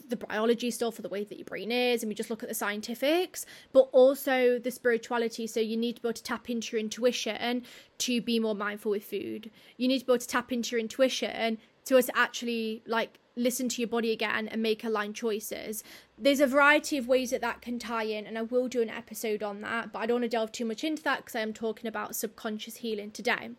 the 0.10 0.18
biology 0.18 0.70
stuff 0.70 1.00
or 1.00 1.02
the 1.02 1.10
way 1.10 1.24
that 1.24 1.38
your 1.38 1.46
brain 1.46 1.72
is 1.72 2.04
and 2.04 2.10
we 2.10 2.14
just 2.14 2.30
look 2.30 2.44
at 2.44 2.50
the 2.50 2.56
scientifics 2.56 3.46
but 3.72 3.90
also 3.94 4.60
the 4.60 4.70
spirituality. 4.70 5.48
So 5.48 5.60
you 5.60 5.78
need 5.78 5.96
to 5.96 6.02
be 6.02 6.10
able 6.10 6.14
to 6.14 6.24
tap 6.24 6.50
into 6.50 6.76
your 6.76 6.82
intuition 6.82 7.64
to 8.00 8.22
be 8.22 8.40
more 8.40 8.54
mindful 8.54 8.92
with 8.92 9.06
food. 9.06 9.50
You 9.78 9.88
need 9.88 10.00
to 10.00 10.06
be 10.06 10.12
able 10.12 10.20
to 10.20 10.28
tap 10.28 10.52
into 10.52 10.72
your 10.72 10.80
intuition 10.80 11.58
to 11.86 11.98
us 11.98 12.10
actually 12.14 12.84
like 12.86 13.18
listen 13.36 13.70
to 13.70 13.82
your 13.82 13.88
body 13.88 14.12
again 14.12 14.48
and 14.48 14.62
make 14.62 14.84
aligned 14.84 15.16
choices 15.16 15.84
there's 16.18 16.40
a 16.40 16.48
variety 16.48 16.98
of 16.98 17.08
ways 17.08 17.32
that 17.32 17.42
that 17.42 17.62
can 17.62 17.80
tie 17.80 18.04
in 18.04 18.28
and 18.28 18.38
i 18.38 18.42
will 18.42 18.68
do 18.68 18.82
an 18.82 18.90
episode 18.90 19.42
on 19.42 19.62
that 19.62 19.92
but 19.92 20.00
i 20.00 20.06
don't 20.06 20.16
want 20.16 20.24
to 20.24 20.30
delve 20.30 20.52
too 20.52 20.66
much 20.66 20.84
into 20.84 21.02
that 21.04 21.18
because 21.18 21.36
i 21.36 21.40
am 21.40 21.54
talking 21.54 21.88
about 21.88 22.16
subconscious 22.16 22.78
healing 22.78 23.12
today 23.12 23.50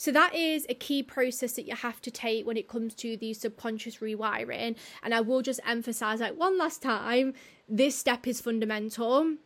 so 0.00 0.10
that 0.12 0.34
is 0.34 0.64
a 0.70 0.74
key 0.74 1.02
process 1.02 1.52
that 1.56 1.66
you 1.66 1.76
have 1.76 2.00
to 2.00 2.10
take 2.10 2.46
when 2.46 2.56
it 2.56 2.68
comes 2.68 2.94
to 2.94 3.18
the 3.18 3.34
subconscious 3.34 3.98
rewiring. 3.98 4.76
And 5.02 5.14
I 5.14 5.20
will 5.20 5.42
just 5.42 5.60
emphasize 5.66 6.20
like 6.20 6.38
one 6.38 6.56
last 6.56 6.80
time, 6.80 7.34
this 7.68 7.96
step 7.96 8.26
is 8.26 8.40
fundamental. 8.40 9.36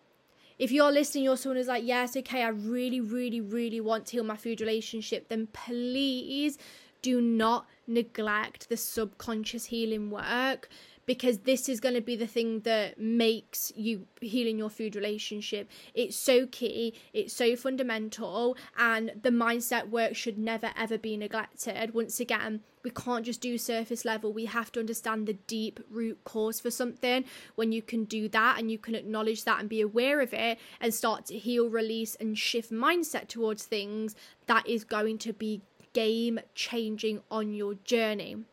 If 0.56 0.70
you're 0.70 0.92
listening, 0.92 1.24
you're 1.24 1.36
someone 1.36 1.56
who's 1.56 1.66
like, 1.66 1.82
yes, 1.84 2.16
okay, 2.18 2.44
I 2.44 2.50
really, 2.50 3.00
really, 3.00 3.40
really 3.40 3.80
want 3.80 4.06
to 4.06 4.12
heal 4.12 4.22
my 4.22 4.36
food 4.36 4.60
relationship, 4.60 5.28
then 5.28 5.48
please 5.48 6.56
do 7.02 7.20
not 7.20 7.66
neglect 7.86 8.68
the 8.68 8.76
subconscious 8.76 9.66
healing 9.66 10.10
work 10.10 10.68
because 11.06 11.38
this 11.38 11.68
is 11.68 11.80
going 11.80 11.94
to 11.94 12.00
be 12.00 12.16
the 12.16 12.26
thing 12.26 12.60
that 12.60 12.98
makes 12.98 13.72
you 13.76 14.06
healing 14.20 14.58
your 14.58 14.70
food 14.70 14.96
relationship. 14.96 15.68
It's 15.94 16.16
so 16.16 16.46
key, 16.46 16.94
it's 17.12 17.34
so 17.34 17.56
fundamental, 17.56 18.56
and 18.78 19.12
the 19.22 19.30
mindset 19.30 19.90
work 19.90 20.14
should 20.14 20.38
never 20.38 20.70
ever 20.76 20.98
be 20.98 21.16
neglected. 21.16 21.94
Once 21.94 22.20
again, 22.20 22.60
we 22.82 22.90
can't 22.90 23.24
just 23.24 23.40
do 23.40 23.56
surface 23.56 24.04
level. 24.04 24.32
We 24.32 24.44
have 24.44 24.70
to 24.72 24.80
understand 24.80 25.26
the 25.26 25.32
deep 25.32 25.80
root 25.90 26.22
cause 26.24 26.60
for 26.60 26.70
something. 26.70 27.24
When 27.54 27.72
you 27.72 27.80
can 27.80 28.04
do 28.04 28.28
that 28.28 28.58
and 28.58 28.70
you 28.70 28.78
can 28.78 28.94
acknowledge 28.94 29.44
that 29.44 29.60
and 29.60 29.68
be 29.68 29.80
aware 29.80 30.20
of 30.20 30.34
it 30.34 30.58
and 30.80 30.92
start 30.92 31.26
to 31.26 31.38
heal, 31.38 31.68
release, 31.68 32.14
and 32.16 32.36
shift 32.36 32.70
mindset 32.70 33.28
towards 33.28 33.64
things, 33.64 34.14
that 34.46 34.68
is 34.68 34.84
going 34.84 35.16
to 35.18 35.32
be 35.32 35.62
game 35.94 36.38
changing 36.54 37.22
on 37.30 37.54
your 37.54 37.74
journey. 37.74 38.44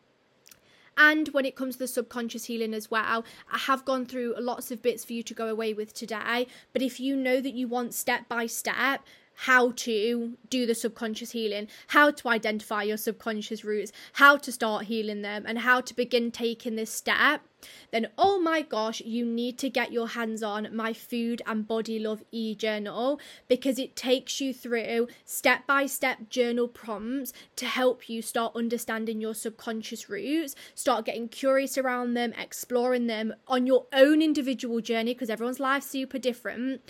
And 0.96 1.28
when 1.28 1.44
it 1.44 1.56
comes 1.56 1.76
to 1.76 1.80
the 1.80 1.88
subconscious 1.88 2.44
healing 2.44 2.74
as 2.74 2.90
well, 2.90 3.24
I 3.50 3.58
have 3.58 3.84
gone 3.84 4.04
through 4.04 4.34
lots 4.38 4.70
of 4.70 4.82
bits 4.82 5.04
for 5.04 5.14
you 5.14 5.22
to 5.22 5.34
go 5.34 5.48
away 5.48 5.72
with 5.72 5.94
today. 5.94 6.46
But 6.72 6.82
if 6.82 7.00
you 7.00 7.16
know 7.16 7.40
that 7.40 7.54
you 7.54 7.66
want 7.66 7.94
step 7.94 8.28
by 8.28 8.46
step, 8.46 9.02
how 9.34 9.72
to 9.72 10.36
do 10.48 10.66
the 10.66 10.74
subconscious 10.74 11.32
healing, 11.32 11.68
how 11.88 12.10
to 12.10 12.28
identify 12.28 12.82
your 12.82 12.96
subconscious 12.96 13.64
roots, 13.64 13.92
how 14.14 14.36
to 14.36 14.52
start 14.52 14.84
healing 14.84 15.22
them, 15.22 15.44
and 15.46 15.60
how 15.60 15.80
to 15.80 15.94
begin 15.94 16.30
taking 16.30 16.76
this 16.76 16.90
step, 16.90 17.42
then 17.90 18.08
oh 18.18 18.40
my 18.40 18.62
gosh, 18.62 19.00
you 19.00 19.24
need 19.24 19.58
to 19.58 19.70
get 19.70 19.92
your 19.92 20.08
hands 20.08 20.42
on 20.42 20.74
my 20.74 20.92
Food 20.92 21.42
and 21.46 21.66
Body 21.66 21.98
Love 21.98 22.24
e 22.30 22.54
journal 22.54 23.20
because 23.48 23.78
it 23.78 23.96
takes 23.96 24.40
you 24.40 24.52
through 24.52 25.08
step 25.24 25.66
by 25.66 25.86
step 25.86 26.28
journal 26.28 26.68
prompts 26.68 27.32
to 27.56 27.66
help 27.66 28.08
you 28.08 28.22
start 28.22 28.56
understanding 28.56 29.20
your 29.20 29.34
subconscious 29.34 30.08
roots, 30.08 30.54
start 30.74 31.04
getting 31.04 31.28
curious 31.28 31.78
around 31.78 32.14
them, 32.14 32.32
exploring 32.38 33.06
them 33.06 33.34
on 33.46 33.66
your 33.66 33.86
own 33.92 34.22
individual 34.22 34.80
journey 34.80 35.14
because 35.14 35.30
everyone's 35.30 35.60
life's 35.60 35.86
super 35.86 36.18
different 36.18 36.80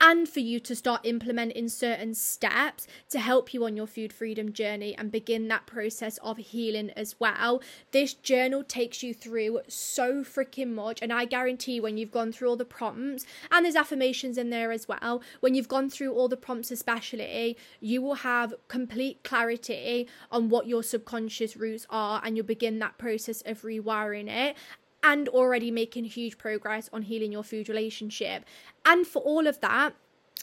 and 0.00 0.28
for 0.28 0.40
you 0.40 0.60
to 0.60 0.74
start 0.74 1.00
implementing 1.04 1.68
certain 1.68 2.14
steps 2.14 2.86
to 3.08 3.18
help 3.18 3.54
you 3.54 3.64
on 3.64 3.76
your 3.76 3.86
food 3.86 4.12
freedom 4.12 4.52
journey 4.52 4.94
and 4.96 5.10
begin 5.10 5.48
that 5.48 5.66
process 5.66 6.18
of 6.18 6.36
healing 6.36 6.90
as 6.90 7.16
well. 7.18 7.62
This 7.90 8.14
journal 8.14 8.62
takes 8.64 9.02
you 9.02 9.14
through 9.14 9.60
so 9.68 10.22
freaking 10.22 10.74
much, 10.74 11.00
and 11.00 11.12
I 11.12 11.24
guarantee 11.24 11.80
when 11.80 11.96
you've 11.96 12.10
gone 12.10 12.32
through 12.32 12.48
all 12.48 12.56
the 12.56 12.64
prompts, 12.64 13.24
and 13.50 13.64
there's 13.64 13.76
affirmations 13.76 14.36
in 14.36 14.50
there 14.50 14.72
as 14.72 14.88
well, 14.88 15.22
when 15.40 15.54
you've 15.54 15.68
gone 15.68 15.88
through 15.88 16.12
all 16.12 16.28
the 16.28 16.36
prompts, 16.36 16.70
especially, 16.70 17.56
you 17.80 18.02
will 18.02 18.16
have 18.16 18.54
complete 18.68 19.22
clarity 19.22 20.08
on 20.30 20.48
what 20.48 20.66
your 20.66 20.82
subconscious 20.82 21.56
roots 21.56 21.86
are, 21.88 22.20
and 22.24 22.36
you'll 22.36 22.46
begin 22.46 22.78
that 22.80 22.98
process 22.98 23.42
of 23.46 23.62
rewiring 23.62 24.28
it 24.28 24.56
and 25.04 25.28
already 25.28 25.70
making 25.70 26.06
huge 26.06 26.38
progress 26.38 26.88
on 26.92 27.02
healing 27.02 27.30
your 27.30 27.44
food 27.44 27.68
relationship. 27.68 28.44
And 28.86 29.06
for 29.06 29.20
all 29.22 29.46
of 29.46 29.60
that, 29.60 29.94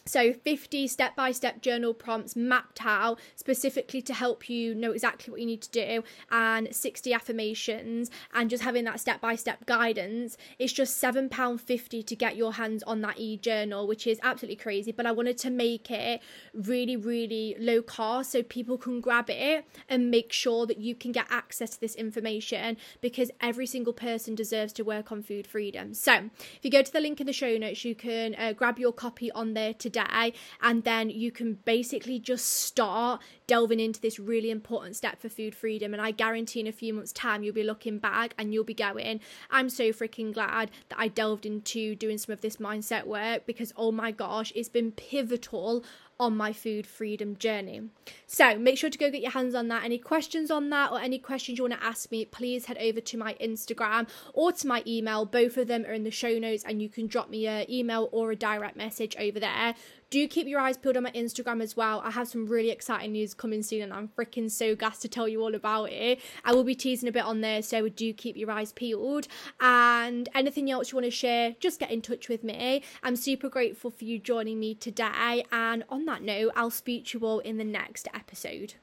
so 0.06 0.34
50 0.34 0.88
step 0.88 1.16
by 1.16 1.32
step 1.32 1.62
journal 1.62 1.94
prompts 1.94 2.36
mapped 2.36 2.84
out 2.84 3.20
specifically 3.36 4.02
to 4.02 4.14
help 4.14 4.50
you 4.50 4.74
know 4.74 4.92
exactly 4.92 5.32
what 5.32 5.40
you 5.40 5.46
need 5.46 5.62
to 5.62 5.70
do, 5.70 6.04
and 6.32 6.74
60 6.76 7.14
affirmations, 7.14 8.10
and 8.34 8.50
just 8.50 8.64
having 8.64 8.84
that 8.86 9.00
step 9.00 9.22
by 9.22 9.36
step 9.36 9.66
guidance. 9.66 10.38
It's 10.58 10.74
just 10.74 11.02
£7.50 11.02 12.06
to 12.06 12.16
get 12.16 12.36
your 12.36 12.54
hands 12.54 12.84
on 12.84 13.02
that 13.02 13.20
e 13.20 13.38
journal, 13.38 13.88
which 13.88 14.08
is 14.08 14.20
absolutely 14.24 14.56
crazy. 14.56 14.92
But 14.92 15.06
I 15.06 15.12
wanted 15.12 15.38
to 15.40 15.50
make 15.50 15.92
it 15.92 16.22
really, 16.54 16.96
really 16.96 17.56
low 17.60 17.82
cost 17.82 18.32
so 18.32 18.42
people 18.42 18.78
can 18.78 19.02
grab 19.02 19.30
it 19.30 19.66
and 19.88 20.10
make 20.10 20.34
sure 20.34 20.66
that 20.66 20.80
you 20.80 20.96
can 20.96 21.12
get 21.12 21.28
access 21.30 21.72
to 21.72 21.80
this 21.80 21.96
information 21.96 22.78
because 23.02 23.30
every 23.40 23.68
single 23.68 23.94
person 23.94 24.34
deserves 24.34 24.74
to 24.74 24.84
work 24.84 25.12
on 25.12 25.22
food 25.22 25.46
freedom. 25.46 25.94
So 25.94 26.30
if 26.56 26.60
you 26.64 26.72
go 26.72 26.82
to 26.82 26.92
the 26.92 27.00
link 27.00 27.22
in 27.22 27.28
the 27.28 27.34
show 27.34 27.58
notes, 27.58 27.86
you 27.86 27.94
can 27.94 28.36
uh, 28.36 28.54
grab 28.54 28.80
your 28.80 28.92
copy 28.92 29.32
on 29.32 29.54
there 29.54 29.74
today 29.74 29.91
today 29.92 30.34
and 30.62 30.84
then 30.84 31.10
you 31.10 31.32
can 31.32 31.54
basically 31.66 32.20
just 32.20 32.48
start 32.48 33.22
delving 33.48 33.80
into 33.80 34.00
this 34.00 34.20
really 34.20 34.50
important 34.50 34.96
step 34.96 35.20
for 35.22 35.30
food 35.30 35.54
freedom. 35.54 35.94
And 35.94 36.02
I 36.02 36.12
guarantee 36.12 36.62
in 36.62 36.68
a 36.68 36.72
few 36.72 36.94
months 36.94 37.12
time 37.12 37.44
you'll 37.44 37.54
be 37.54 37.64
looking 37.64 38.00
back 38.00 38.34
and 38.38 38.54
you'll 38.54 38.64
be 38.64 38.74
going 38.74 39.20
I'm 39.50 39.70
so 39.70 39.92
freaking 39.92 40.34
glad 40.34 40.72
that 40.90 41.00
I 41.00 41.08
delved 41.08 41.46
into 41.46 41.96
doing 41.96 42.18
some 42.18 42.34
of 42.34 42.42
this 42.42 42.58
mindset 42.58 43.06
work 43.06 43.46
because 43.46 43.74
oh 43.76 43.92
my 43.92 44.12
gosh 44.12 44.52
it's 44.56 44.70
been 44.70 44.92
pivotal 44.92 45.84
on 46.22 46.38
my 46.38 46.54
food 46.54 46.86
freedom 46.86 47.36
journey. 47.36 47.82
So 48.28 48.58
make 48.58 48.78
sure 48.78 48.92
to 48.92 48.98
go 48.98 49.10
get 49.10 49.22
your 49.22 49.32
hands 49.32 49.56
on 49.56 49.68
that. 49.70 49.84
Any 49.84 49.98
questions 49.98 50.52
on 50.52 50.70
that 50.70 50.92
or 50.92 51.00
any 51.00 51.18
questions 51.18 51.58
you 51.58 51.64
want 51.64 51.74
to 51.74 51.84
ask 51.84 52.12
me, 52.12 52.26
please 52.26 52.66
head 52.66 52.78
over 52.80 53.02
to 53.02 53.18
my 53.18 53.34
Instagram 53.42 54.08
or 54.34 54.52
to 54.52 54.68
my 54.68 54.84
email. 54.86 55.26
Both 55.26 55.58
of 55.58 55.68
them 55.68 55.84
are 55.86 55.94
in 55.94 56.04
the 56.04 56.12
show 56.12 56.38
notes 56.38 56.64
and 56.64 56.80
you 56.80 56.90
can 56.90 57.08
drop 57.08 57.32
me 57.32 57.48
an 57.48 57.70
email 57.70 58.08
or 58.12 58.32
a 58.32 58.36
direct 58.36 58.78
message 58.78 59.18
over 59.20 59.40
there 59.40 59.74
do 60.12 60.28
keep 60.28 60.46
your 60.46 60.60
eyes 60.60 60.78
peeled 60.78 60.98
on 60.98 61.04
my 61.04 61.12
Instagram 61.12 61.64
as 61.64 61.76
well. 61.76 62.02
I 62.06 62.12
have 62.12 62.28
some 62.28 62.46
really 62.46 62.70
exciting 62.70 63.14
news 63.14 63.34
coming 63.34 63.64
soon, 63.64 63.82
and 63.82 63.94
I'm 63.94 64.10
freaking 64.10 64.52
so 64.52 64.76
gassed 64.76 65.02
to 65.04 65.08
tell 65.08 65.28
you 65.28 65.42
all 65.42 65.56
about 65.56 65.90
it. 65.90 66.20
I 66.46 66.54
will 66.54 66.66
be 66.66 66.76
teasing 66.76 67.10
a 67.10 67.12
bit 67.12 67.24
on 67.24 67.42
there, 67.42 67.64
so 67.64 67.90
do 67.90 68.14
keep 68.14 68.36
your 68.36 68.52
eyes 68.52 68.74
peeled. 68.74 69.28
And 69.60 70.30
anything 70.36 70.70
else 70.70 70.92
you 70.92 70.98
want 70.98 71.06
to 71.06 71.12
share, 71.12 71.56
just 71.60 71.80
get 71.80 71.92
in 71.92 72.02
touch 72.02 72.30
with 72.30 72.44
me. 72.44 72.84
I'm 73.02 73.16
super 73.16 73.50
grateful 73.50 73.90
for 73.90 74.04
you 74.04 74.20
joining 74.20 74.60
me 74.60 74.76
today. 74.76 75.46
And 75.52 75.86
on 75.90 76.06
that 76.06 76.22
note, 76.22 76.52
I'll 76.56 76.70
speak 76.70 77.08
to 77.08 77.20
you 77.20 77.26
all 77.26 77.40
in 77.40 77.58
the 77.58 77.64
next 77.64 78.08
episode. 78.14 78.76